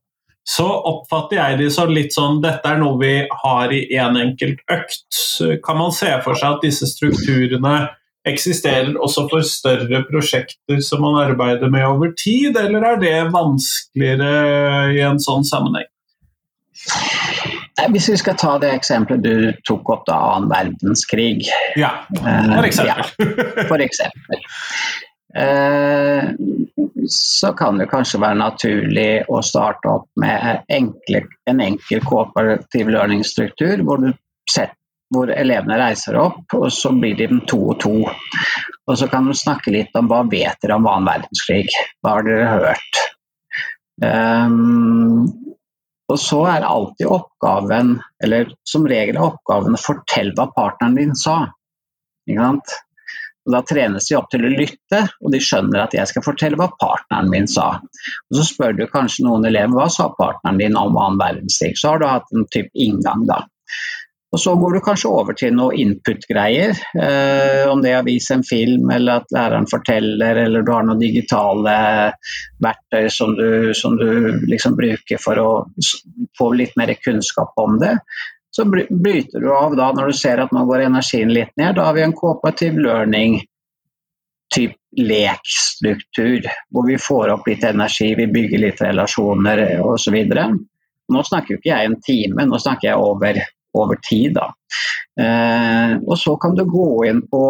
så 0.49 0.65
oppfatter 0.65 1.38
jeg 1.38 1.58
de 1.60 1.67
som 1.73 1.91
litt 1.93 2.15
sånn 2.15 2.39
Dette 2.41 2.65
er 2.71 2.79
noe 2.82 2.97
vi 2.97 3.13
har 3.43 3.73
i 3.75 3.84
én 3.93 4.15
en 4.15 4.21
enkelt 4.23 4.63
økt. 4.73 5.19
Kan 5.65 5.77
man 5.77 5.93
se 5.93 6.10
for 6.25 6.38
seg 6.39 6.58
at 6.58 6.65
disse 6.65 6.89
strukturene 6.89 7.75
eksisterer 8.27 8.97
også 8.99 9.27
for 9.32 9.45
større 9.45 10.01
prosjekter 10.10 10.82
som 10.84 11.03
man 11.05 11.19
arbeider 11.21 11.69
med 11.71 11.86
over 11.88 12.12
tid, 12.17 12.58
eller 12.58 12.88
er 12.93 12.99
det 13.03 13.15
vanskeligere 13.34 14.95
i 14.97 15.03
en 15.05 15.21
sånn 15.21 15.45
sammenheng? 15.47 15.88
Hvis 17.93 18.10
vi 18.12 18.17
skal 18.19 18.36
ta 18.39 18.58
det 18.60 18.71
eksempelet 18.75 19.23
du 19.23 19.62
tok 19.67 19.89
opp, 19.93 20.03
da, 20.08 20.17
annen 20.34 20.49
verdenskrig. 20.51 21.47
Ja, 21.79 21.93
for 22.10 22.67
eksempel. 22.67 23.13
ja, 23.29 23.67
for 23.69 23.84
eksempel. 23.84 24.43
Eh, 25.35 26.23
så 27.09 27.53
kan 27.53 27.77
det 27.77 27.89
kanskje 27.89 28.21
være 28.21 28.39
naturlig 28.39 29.09
å 29.29 29.41
starte 29.45 29.91
opp 29.91 30.09
med 30.19 30.65
enkle, 30.69 31.23
en 31.49 31.61
enkel 31.61 32.01
kooperativ 32.05 32.89
learning-struktur, 32.89 33.83
hvor, 33.85 34.07
hvor, 35.13 35.33
elevene 35.33 35.77
reiser 35.81 36.17
opp, 36.21 36.41
og 36.57 36.71
så 36.73 36.91
blir 36.97 37.17
de 37.19 37.29
to 37.49 37.61
og 37.73 37.79
to. 37.83 37.93
Og 38.89 38.97
så 38.97 39.09
kan 39.11 39.29
du 39.29 39.37
snakke 39.37 39.73
litt 39.73 39.95
om 39.99 40.09
hva 40.09 40.23
vet 40.29 40.57
dere 40.63 40.79
om 40.79 40.89
annen 40.89 41.11
verdenskrig, 41.11 41.69
hva 42.01 42.17
har 42.17 42.27
dere 42.27 42.49
hørt? 42.55 43.05
Um, 43.99 45.29
og 46.09 46.17
så 46.17 46.41
er 46.49 46.65
alltid 46.65 47.09
oppgaven, 47.11 47.97
eller 48.23 48.53
som 48.65 48.87
regel 48.89 49.19
er 49.19 49.27
oppgaven 49.27 49.77
å 49.77 49.81
fortelle 49.81 50.33
hva 50.37 50.49
partneren 50.55 50.97
din 50.97 51.17
sa. 51.17 51.43
Ikke 52.25 52.45
sant? 52.47 52.79
Og 53.49 53.55
Da 53.55 53.63
trenes 53.65 54.05
de 54.05 54.17
opp 54.19 54.27
til 54.29 54.45
å 54.45 54.51
lytte, 54.53 55.01
og 55.25 55.33
de 55.33 55.41
skjønner 55.41 55.81
at 55.81 55.95
jeg 55.97 56.12
skal 56.12 56.25
fortelle 56.25 56.59
hva 56.59 56.69
partneren 56.77 57.31
min 57.33 57.49
sa. 57.49 57.71
Og 58.29 58.38
Så 58.38 58.45
spør 58.51 58.77
du 58.77 58.85
kanskje 58.91 59.25
noen 59.25 59.47
elever 59.49 59.73
hva 59.73 59.88
sa 59.89 60.12
partneren 60.13 60.62
din 60.62 60.77
om 60.77 60.93
annen 60.93 61.17
verdenskrig. 61.17 61.73
Så 61.79 61.95
har 61.95 62.03
du 62.03 62.05
hatt 62.05 62.29
en 62.29 62.45
type 62.53 62.69
inngang, 62.77 63.25
da. 63.25 63.41
Og 64.29 64.38
Så 64.38 64.53
går 64.62 64.75
du 64.75 64.79
kanskje 64.85 65.09
over 65.09 65.33
til 65.33 65.55
noe 65.57 65.73
input-greier. 65.81 66.77
Eh, 67.01 67.65
om 67.71 67.81
det 67.81 67.95
er 67.95 68.03
å 68.03 68.05
vise 68.05 68.35
en 68.38 68.45
film, 68.45 68.91
eller 68.93 69.23
at 69.23 69.33
læreren 69.33 69.65
forteller, 69.71 70.43
eller 70.45 70.62
du 70.62 70.69
har 70.69 70.85
noen 70.85 71.01
digitale 71.01 71.73
verktøy 72.62 73.09
som 73.09 73.33
du, 73.39 73.73
som 73.73 73.97
du 73.97 74.45
liksom 74.45 74.77
bruker 74.77 75.17
for 75.17 75.41
å 75.41 75.49
få 76.38 76.51
litt 76.62 76.77
mer 76.77 76.93
kunnskap 77.01 77.57
om 77.57 77.81
det. 77.81 77.95
Så 78.51 78.65
bryter 78.65 79.39
du 79.39 79.51
av 79.53 79.75
da 79.77 79.91
når 79.93 80.09
du 80.09 80.17
ser 80.17 80.41
at 80.41 80.53
nå 80.55 80.65
går 80.65 80.88
energien 80.88 81.31
litt 81.33 81.51
ned. 81.59 81.75
Da 81.77 81.89
har 81.89 81.97
vi 81.97 82.03
en 82.05 82.15
cooperative 82.17 82.81
learning 82.81 83.39
type 84.53 84.79
lekstruktur, 84.97 86.47
hvor 86.73 86.88
vi 86.88 86.97
får 86.97 87.29
opp 87.35 87.47
litt 87.47 87.63
energi, 87.63 88.15
vi 88.17 88.27
bygger 88.27 88.63
litt 88.63 88.81
relasjoner 88.81 89.62
osv. 89.85 90.17
Nå 91.09 91.23
snakker 91.25 91.53
jo 91.53 91.59
ikke 91.59 91.69
jeg 91.69 91.89
en 91.89 91.99
time, 92.05 92.45
nå 92.49 92.57
snakker 92.62 92.89
jeg 92.89 93.03
over, 93.03 93.41
over 93.77 94.01
tid. 94.09 94.39
da. 94.39 94.49
Eh, 95.21 95.95
og 96.05 96.17
så 96.17 96.35
kan 96.41 96.57
du 96.57 96.65
gå 96.69 96.89
inn 97.09 97.21
på 97.29 97.43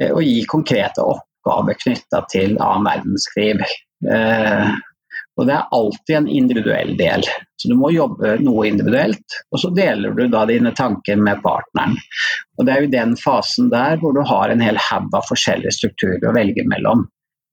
eh, 0.00 0.10
å 0.10 0.22
gi 0.22 0.42
konkrete 0.50 1.04
oppgaver 1.04 1.78
knytta 1.78 2.24
til 2.30 2.58
annen 2.58 2.86
verdenskrig. 2.90 3.58
Eh, 4.10 4.74
og 5.38 5.46
det 5.46 5.54
er 5.54 5.74
alltid 5.74 6.16
en 6.16 6.28
individuell 6.28 6.96
del. 6.98 7.22
Så 7.56 7.70
du 7.70 7.76
må 7.78 7.92
jobbe 7.94 8.36
noe 8.42 8.66
individuelt, 8.66 9.36
og 9.54 9.60
så 9.62 9.70
deler 9.74 10.16
du 10.16 10.24
da 10.30 10.42
dine 10.50 10.72
tanker 10.74 11.18
med 11.18 11.42
partneren. 11.44 11.94
Og 12.58 12.66
det 12.66 12.74
er 12.74 12.82
jo 12.82 12.90
den 12.90 13.14
fasen 13.18 13.70
der 13.70 14.00
hvor 14.02 14.16
du 14.16 14.24
har 14.26 14.50
en 14.50 14.62
hel 14.62 14.80
haug 14.88 15.14
av 15.14 15.28
forskjellige 15.30 15.76
strukturer 15.78 16.26
å 16.26 16.34
velge 16.34 16.66
mellom. 16.66 17.06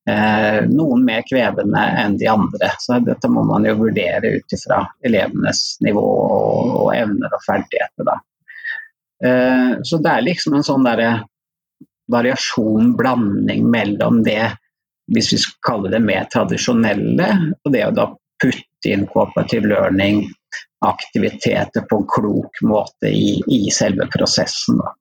Eh, 0.09 0.59
noen 0.69 1.05
mer 1.05 1.23
krevende 1.29 1.85
enn 2.01 2.17
de 2.21 2.29
andre. 2.29 2.71
Så 2.81 2.97
dette 3.05 3.29
må 3.29 3.45
man 3.45 3.65
jo 3.69 3.77
vurdere 3.79 4.35
ut 4.37 4.57
ifra 4.57 4.83
elevenes 5.05 5.63
nivå 5.85 6.05
og, 6.05 6.75
og, 6.81 6.89
evner 6.97 7.37
og 7.37 7.45
ferdigheter. 7.45 8.09
Da. 8.09 8.19
Eh, 9.29 9.71
så 9.85 10.01
det 10.01 10.11
er 10.11 10.27
liksom 10.27 10.57
en 10.57 10.65
sånn 10.65 10.85
derre 10.85 11.15
variasjon, 12.13 12.93
blanding 12.97 13.65
mellom 13.69 14.21
det 14.25 14.55
hvis 15.13 15.33
vi 15.33 15.39
skal 15.41 15.59
kalle 15.69 15.93
det 15.93 16.01
mer 16.03 16.27
tradisjonelle, 16.33 17.29
og 17.63 17.73
det 17.73 17.83
å 17.85 17.93
da 17.95 18.09
putte 18.41 18.91
inn 18.91 19.07
cooperative 19.11 19.69
learning, 19.69 20.25
aktiviteter 20.85 21.85
på 21.89 22.01
en 22.01 22.07
klok 22.09 22.61
måte 22.67 23.09
i, 23.09 23.39
i 23.51 23.71
selve 23.73 24.07
prosessen. 24.13 24.81
Da. 24.81 24.93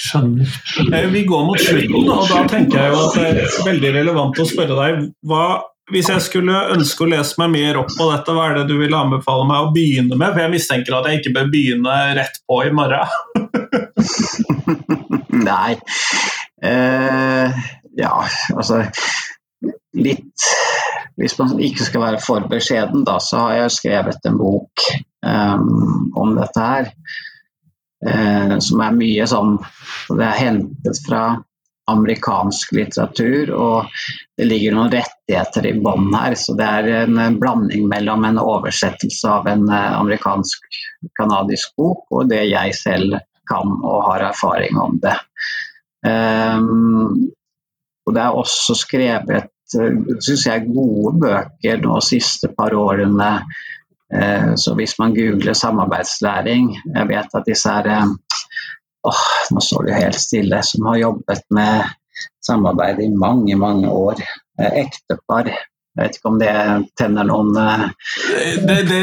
Skjønner. 0.00 0.54
Eh, 0.96 1.08
vi 1.12 1.24
går 1.28 1.44
mot 1.44 1.60
slutten, 1.60 2.08
og 2.08 2.24
da 2.30 2.46
tenker 2.50 2.80
jeg 2.80 2.94
jo 2.94 3.02
at 3.04 3.18
det 3.18 3.26
er 3.28 3.58
veldig 3.66 3.92
relevant 3.98 4.40
å 4.40 4.48
spørre 4.48 4.78
deg 4.78 5.04
hva 5.28 5.44
hvis 5.90 6.06
jeg 6.06 6.22
skulle 6.22 6.54
ønske 6.70 7.02
å 7.02 7.08
lese 7.10 7.34
meg 7.40 7.50
mer 7.50 7.80
opp 7.80 7.90
på 7.98 8.06
dette, 8.12 8.34
hva 8.34 8.44
er 8.46 8.60
det 8.60 8.68
du 8.68 8.76
vil 8.78 8.94
anbefale 8.94 9.46
meg 9.48 9.64
å 9.64 9.72
begynne 9.74 10.14
med? 10.14 10.28
For 10.36 10.44
jeg 10.44 10.52
mistenker 10.52 10.94
at 10.96 11.08
jeg 11.10 11.18
ikke 11.18 11.32
bør 11.34 11.50
begynne 11.50 11.96
rett 12.14 12.38
på 12.46 12.60
i 12.62 12.70
morgen. 12.74 13.10
Nei. 15.50 15.74
Uh, 16.60 17.48
ja, 17.96 18.14
altså 18.52 18.82
litt 19.96 20.44
Hvis 21.20 21.38
man 21.38 21.56
ikke 21.60 21.84
skal 21.84 22.04
være 22.04 22.20
for 22.24 22.46
beskjeden, 22.48 23.02
da, 23.04 23.18
så 23.20 23.44
har 23.44 23.56
jeg 23.58 23.74
skrevet 23.76 24.28
en 24.28 24.38
bok 24.40 24.84
um, 25.26 26.12
om 26.16 26.36
dette 26.38 26.64
her. 26.64 26.92
Eh, 28.06 28.58
som 28.64 28.80
er 28.80 28.94
mye 28.96 29.26
sånn 29.28 29.58
Det 30.08 30.24
er 30.24 30.38
hentet 30.38 31.00
fra 31.04 31.24
amerikansk 31.90 32.70
litteratur, 32.76 33.50
og 33.50 34.02
det 34.38 34.46
ligger 34.46 34.76
noen 34.76 34.92
rettigheter 34.92 35.66
i 35.66 35.74
bånn 35.82 36.12
her. 36.14 36.36
Så 36.38 36.54
det 36.58 36.68
er 36.68 36.88
en 37.02 37.38
blanding 37.40 37.88
mellom 37.90 38.24
en 38.28 38.38
oversettelse 38.38 39.32
av 39.34 39.48
en 39.50 39.66
eh, 39.68 39.96
amerikansk-canadisk 39.98 41.74
bok 41.80 42.06
og 42.14 42.30
det 42.30 42.44
jeg 42.46 42.76
selv 42.78 43.18
kan 43.50 43.74
og 43.82 44.06
har 44.06 44.28
erfaring 44.30 44.78
om 44.78 45.00
det. 45.02 45.16
Um, 46.06 47.30
Og 48.06 48.14
det 48.14 48.22
er 48.22 48.36
også 48.42 48.74
skrevet 48.74 49.50
synes 50.20 50.46
jeg, 50.46 50.66
gode 50.74 51.12
bøker 51.20 51.76
de 51.84 52.00
siste 52.02 52.48
par 52.58 52.74
årene. 52.74 53.32
Så 54.58 54.74
hvis 54.74 54.96
man 54.98 55.14
googler 55.14 55.52
samarbeidslæring 55.54 56.72
Jeg 56.94 57.08
vet 57.08 57.34
at 57.34 57.44
disse 57.46 57.70
her 57.70 58.08
oh, 59.06 59.20
Nå 59.50 59.60
står 59.62 59.82
det 59.86 59.94
helt 59.94 60.18
stille. 60.18 60.62
Som 60.62 60.86
har 60.86 60.96
jobbet 60.98 61.42
med 61.50 61.84
samarbeid 62.46 62.98
i 62.98 63.08
mange, 63.14 63.54
mange 63.56 63.90
år. 63.90 64.18
Ektepar 64.58 65.52
jeg 66.00 66.08
vet 66.08 66.16
ikke 66.16 66.30
om 66.30 66.38
det 66.40 66.52
tenner 66.96 67.26
noen 67.28 67.50
uh... 67.60 67.82
det, 68.64 68.78
det, 68.88 69.00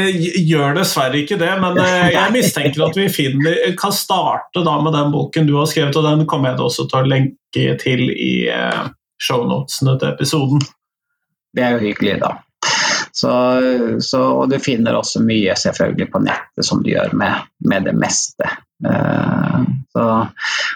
gjør 0.48 0.80
dessverre 0.80 1.20
ikke 1.22 1.38
det, 1.38 1.52
men 1.62 1.78
uh, 1.82 2.08
jeg 2.10 2.34
mistenker 2.34 2.88
at 2.88 2.98
vi 2.98 3.06
finner, 3.12 3.60
kan 3.78 3.94
starte 3.94 4.64
med 4.66 4.92
den 4.96 5.14
boken 5.14 5.46
du 5.46 5.54
har 5.60 5.70
skrevet, 5.70 5.96
og 5.96 6.06
den 6.08 6.26
kommer 6.26 6.52
jeg 6.52 6.64
også 6.66 6.88
til 6.90 7.00
å 7.00 7.12
lenke 7.14 7.78
til 7.78 8.04
i 8.10 8.32
uh, 8.50 8.90
shownotene 9.22 9.94
til 10.00 10.10
episoden. 10.10 10.66
Det 11.54 11.64
er 11.64 11.76
jo 11.76 11.86
hyggelig, 11.86 12.18
da. 12.26 12.34
Så, 13.18 13.30
så, 14.04 14.20
og 14.42 14.50
du 14.50 14.58
finner 14.62 14.98
også 14.98 15.22
mye 15.26 15.54
selvfølgelig 15.58 16.10
på 16.12 16.20
nettet, 16.22 16.66
som 16.66 16.82
du 16.84 16.92
gjør 16.92 17.14
med, 17.18 17.46
med 17.66 17.88
det 17.88 17.94
meste. 17.98 18.50
Uh, 18.86 19.64
så, 19.92 20.04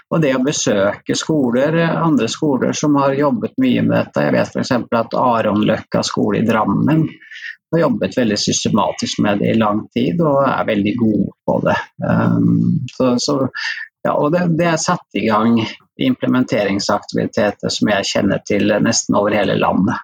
og 0.09 0.21
det 0.21 0.33
å 0.35 0.43
besøke 0.43 1.15
skoler, 1.15 1.77
andre 1.87 2.27
skoler 2.31 2.75
som 2.75 2.97
har 2.99 3.15
jobbet 3.17 3.55
mye 3.61 3.83
med 3.85 3.95
dette. 3.95 4.25
Jeg 4.27 4.35
vet 4.35 4.57
f.eks. 4.57 4.73
at 4.99 5.17
Aronløkka 5.17 6.03
skole 6.05 6.41
i 6.41 6.47
Drammen 6.47 7.07
har 7.73 7.79
jobbet 7.79 8.17
veldig 8.17 8.37
systematisk 8.39 9.19
med 9.25 9.39
det 9.39 9.53
i 9.53 9.57
lang 9.57 9.87
tid 9.95 10.21
og 10.21 10.43
er 10.45 10.67
veldig 10.67 10.93
gode 10.99 11.31
på 11.45 11.57
det. 11.65 11.77
Um, 12.05 12.83
så, 12.93 13.15
så, 13.19 13.37
ja, 14.05 14.13
og 14.13 14.33
det, 14.35 14.45
det, 14.59 14.67
er 14.73 14.81
satt 14.81 15.17
i 15.17 15.25
gang 15.25 15.57
implementeringsaktiviteter 16.01 17.73
som 17.73 17.89
jeg 17.93 18.09
kjenner 18.09 18.43
til 18.45 18.73
nesten 18.83 19.17
over 19.17 19.33
hele 19.37 19.57
landet. 19.57 20.01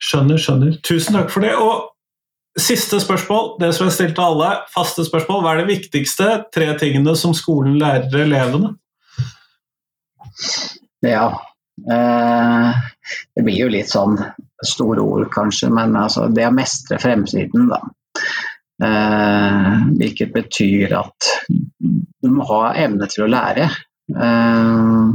Skjønner, 0.00 0.40
skjønner. 0.40 0.78
Tusen 0.86 1.18
takk 1.18 1.30
for 1.30 1.44
det. 1.44 1.52
Og 1.60 1.90
Siste 2.58 2.98
spørsmål, 2.98 3.52
det 3.60 3.70
som 3.76 3.86
jeg 3.86 3.94
stilte 3.94 4.22
alle. 4.24 4.48
Faste 4.74 5.04
spørsmål. 5.06 5.44
Hva 5.44 5.52
er 5.54 5.62
det 5.62 5.70
viktigste 5.70 6.28
tre 6.50 6.72
tingene 6.80 7.14
som 7.18 7.34
skolen 7.36 7.78
lærer 7.78 8.24
elevene? 8.24 8.74
Ja 11.04 11.26
eh, 11.90 12.80
Det 13.34 13.44
blir 13.44 13.62
jo 13.62 13.70
litt 13.72 13.90
sånn 13.90 14.18
store 14.66 15.00
ord, 15.00 15.28
kanskje, 15.32 15.70
men 15.72 15.94
altså, 15.96 16.26
det 16.28 16.44
å 16.48 16.52
mestre 16.52 16.98
fremtiden, 17.00 17.70
da. 17.70 17.80
Eh, 18.84 19.72
hvilket 19.96 20.34
betyr 20.34 20.92
at 20.98 21.30
du 21.48 22.28
må 22.32 22.44
ha 22.50 22.74
evne 22.80 23.08
til 23.08 23.24
å 23.24 23.30
lære. 23.30 23.70
Eh, 24.10 25.10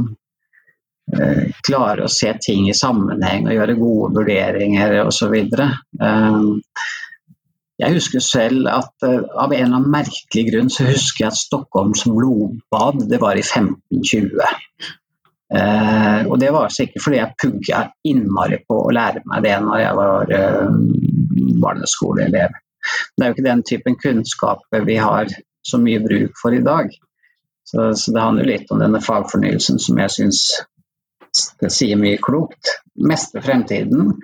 eh 1.20 1.42
klare 1.68 2.06
å 2.06 2.10
se 2.10 2.32
ting 2.42 2.66
i 2.70 2.74
sammenheng 2.74 3.46
og 3.46 3.54
gjøre 3.54 3.78
gode 3.78 4.14
vurderinger 4.18 4.96
osv. 5.04 5.34
Eh, 5.36 6.40
jeg 7.76 7.92
husker 7.92 8.22
selv 8.24 8.68
at 8.72 9.04
uh, 9.04 9.24
av 9.36 9.52
en 9.52 9.58
eller 9.58 9.78
annen 9.78 9.92
merkelig 9.92 10.46
grunn 10.50 10.70
så 10.72 10.86
husker 10.88 11.26
jeg 11.26 11.32
at 11.32 11.40
Stockholms 11.40 12.06
blodbad 12.08 13.02
det 13.10 13.20
var 13.20 13.36
i 13.36 13.44
1520. 13.44 14.38
Uh, 15.46 15.58
eh, 15.60 16.22
og 16.26 16.38
det 16.42 16.52
var 16.54 16.72
sikkert 16.74 17.04
fordi 17.04 17.18
jeg 17.20 17.36
pugga 17.42 17.82
innmari 18.08 18.62
på 18.66 18.80
å 18.80 18.94
lære 18.96 19.22
meg 19.28 19.44
det 19.44 19.58
når 19.62 19.82
jeg 19.82 19.98
var 20.00 20.32
uh, 20.32 20.78
barneskoleelev. 21.66 22.56
Det 23.12 23.24
er 23.24 23.28
jo 23.28 23.36
ikke 23.36 23.50
den 23.50 23.66
typen 23.66 24.00
kunnskap 24.00 24.64
vi 24.86 24.96
har 25.02 25.28
så 25.66 25.78
mye 25.82 26.00
bruk 26.00 26.40
for 26.40 26.54
i 26.56 26.64
dag. 26.64 26.88
Så, 27.66 27.90
så 27.98 28.14
det 28.14 28.22
handler 28.22 28.48
litt 28.48 28.70
om 28.70 28.80
denne 28.80 29.02
fagfornyelsen 29.02 29.80
som 29.82 29.98
jeg 29.98 30.14
syns 30.14 30.42
sier 31.74 31.98
mye 32.00 32.20
klokt. 32.22 32.76
Mestre 32.96 33.42
fremtiden, 33.44 34.14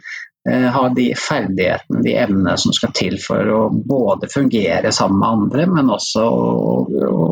ha 0.45 0.89
de 0.91 1.05
ferdighetene, 1.15 2.03
de 2.03 2.17
evnene 2.19 2.57
som 2.59 2.75
skal 2.75 2.91
til 2.99 3.15
for 3.23 3.47
å 3.47 3.61
både 3.71 4.27
fungere 4.33 4.91
sammen 4.95 5.21
med 5.21 5.37
andre, 5.37 5.67
men 5.71 5.93
også 5.95 6.25
å, 6.27 6.73
å, 6.83 7.27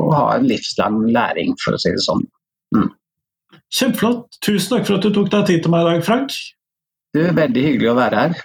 å 0.00 0.04
ha 0.14 0.24
en 0.38 0.46
livslang 0.48 1.02
læring, 1.12 1.52
for 1.60 1.76
å 1.76 1.82
si 1.82 1.92
det 1.92 2.04
sånn. 2.06 2.24
Mm. 2.76 2.88
Kjempeflott. 3.74 4.38
Tusen 4.44 4.76
takk 4.76 4.88
for 4.88 4.96
at 4.96 5.04
du 5.04 5.12
tok 5.12 5.30
deg 5.32 5.46
tid 5.50 5.64
til 5.64 5.74
meg 5.74 5.84
i 5.84 5.90
dag, 5.90 6.04
Frank. 6.06 6.36
Du, 7.14 7.20
veldig 7.36 7.68
hyggelig 7.68 7.92
å 7.92 7.98
være 7.98 8.22
her. 8.22 8.42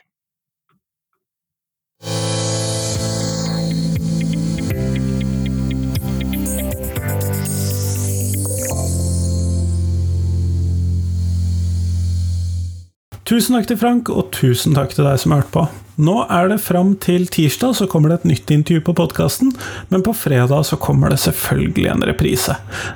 Tusen 13.29 13.53
takk 13.53 13.67
til 13.69 13.77
Frank, 13.77 14.09
og 14.09 14.31
tusen 14.33 14.73
takk 14.73 14.95
til 14.95 15.05
deg 15.05 15.19
som 15.21 15.35
har 15.35 15.43
hørt 15.43 15.51
på. 15.53 15.63
Nå 16.01 16.15
er 16.33 16.47
det 16.49 16.63
fram 16.65 16.95
til 16.97 17.27
tirsdag, 17.29 17.75
så 17.77 17.85
kommer 17.85 18.09
det 18.09 18.23
et 18.23 18.31
nytt 18.31 18.53
intervju 18.55 18.81
på 18.87 18.95
podkasten, 18.97 19.51
men 19.91 20.01
på 20.01 20.15
fredag 20.17 20.63
så 20.65 20.79
kommer 20.81 21.13
det 21.13 21.19
selvfølgelig 21.21 21.91
en 21.91 22.05
reprise. 22.09 22.55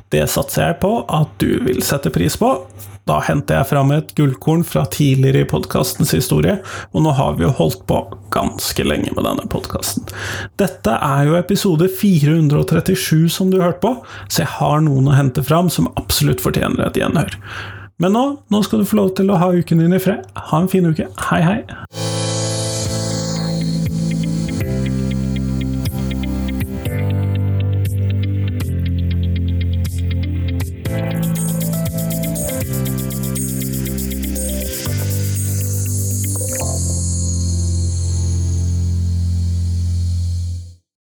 Det 0.10 0.24
satser 0.34 0.72
jeg 0.72 0.80
på 0.82 0.90
at 1.06 1.36
du 1.44 1.60
vil 1.68 1.84
sette 1.86 2.10
pris 2.16 2.40
på. 2.42 2.50
Da 3.06 3.20
henter 3.28 3.60
jeg 3.60 3.70
fram 3.76 3.94
et 3.94 4.16
gullkorn 4.18 4.64
fra 4.66 4.88
tidligere 4.90 5.44
i 5.44 5.50
podkastens 5.52 6.16
historie, 6.18 6.58
og 6.96 7.06
nå 7.06 7.14
har 7.14 7.38
vi 7.38 7.46
jo 7.46 7.54
holdt 7.60 7.86
på 7.86 8.02
ganske 8.34 8.88
lenge 8.90 9.14
med 9.14 9.28
denne 9.30 9.46
podkasten. 9.54 10.10
Dette 10.58 10.98
er 10.98 11.30
jo 11.30 11.38
episode 11.38 11.92
437 11.94 13.30
som 13.38 13.54
du 13.54 13.62
hørte 13.62 13.84
på, 13.86 13.94
så 14.26 14.48
jeg 14.48 14.54
har 14.58 14.82
noen 14.88 15.14
å 15.14 15.18
hente 15.20 15.46
fram 15.46 15.70
som 15.70 15.94
absolutt 15.94 16.42
fortjener 16.42 16.88
et 16.88 17.02
gjenhør. 17.04 17.38
Men 18.04 18.12
nå, 18.12 18.24
nå 18.52 18.60
skal 18.68 18.82
du 18.84 18.88
få 18.90 18.98
lov 19.00 19.14
til 19.16 19.32
å 19.32 19.38
ha 19.40 19.48
uken 19.56 19.80
din 19.80 19.96
i 19.96 20.02
fred. 20.04 20.28
Ha 20.52 20.60
en 20.60 20.68
fin 20.68 20.92
uke. 20.92 21.08
Hei, 21.30 21.40
hei. 21.48 22.23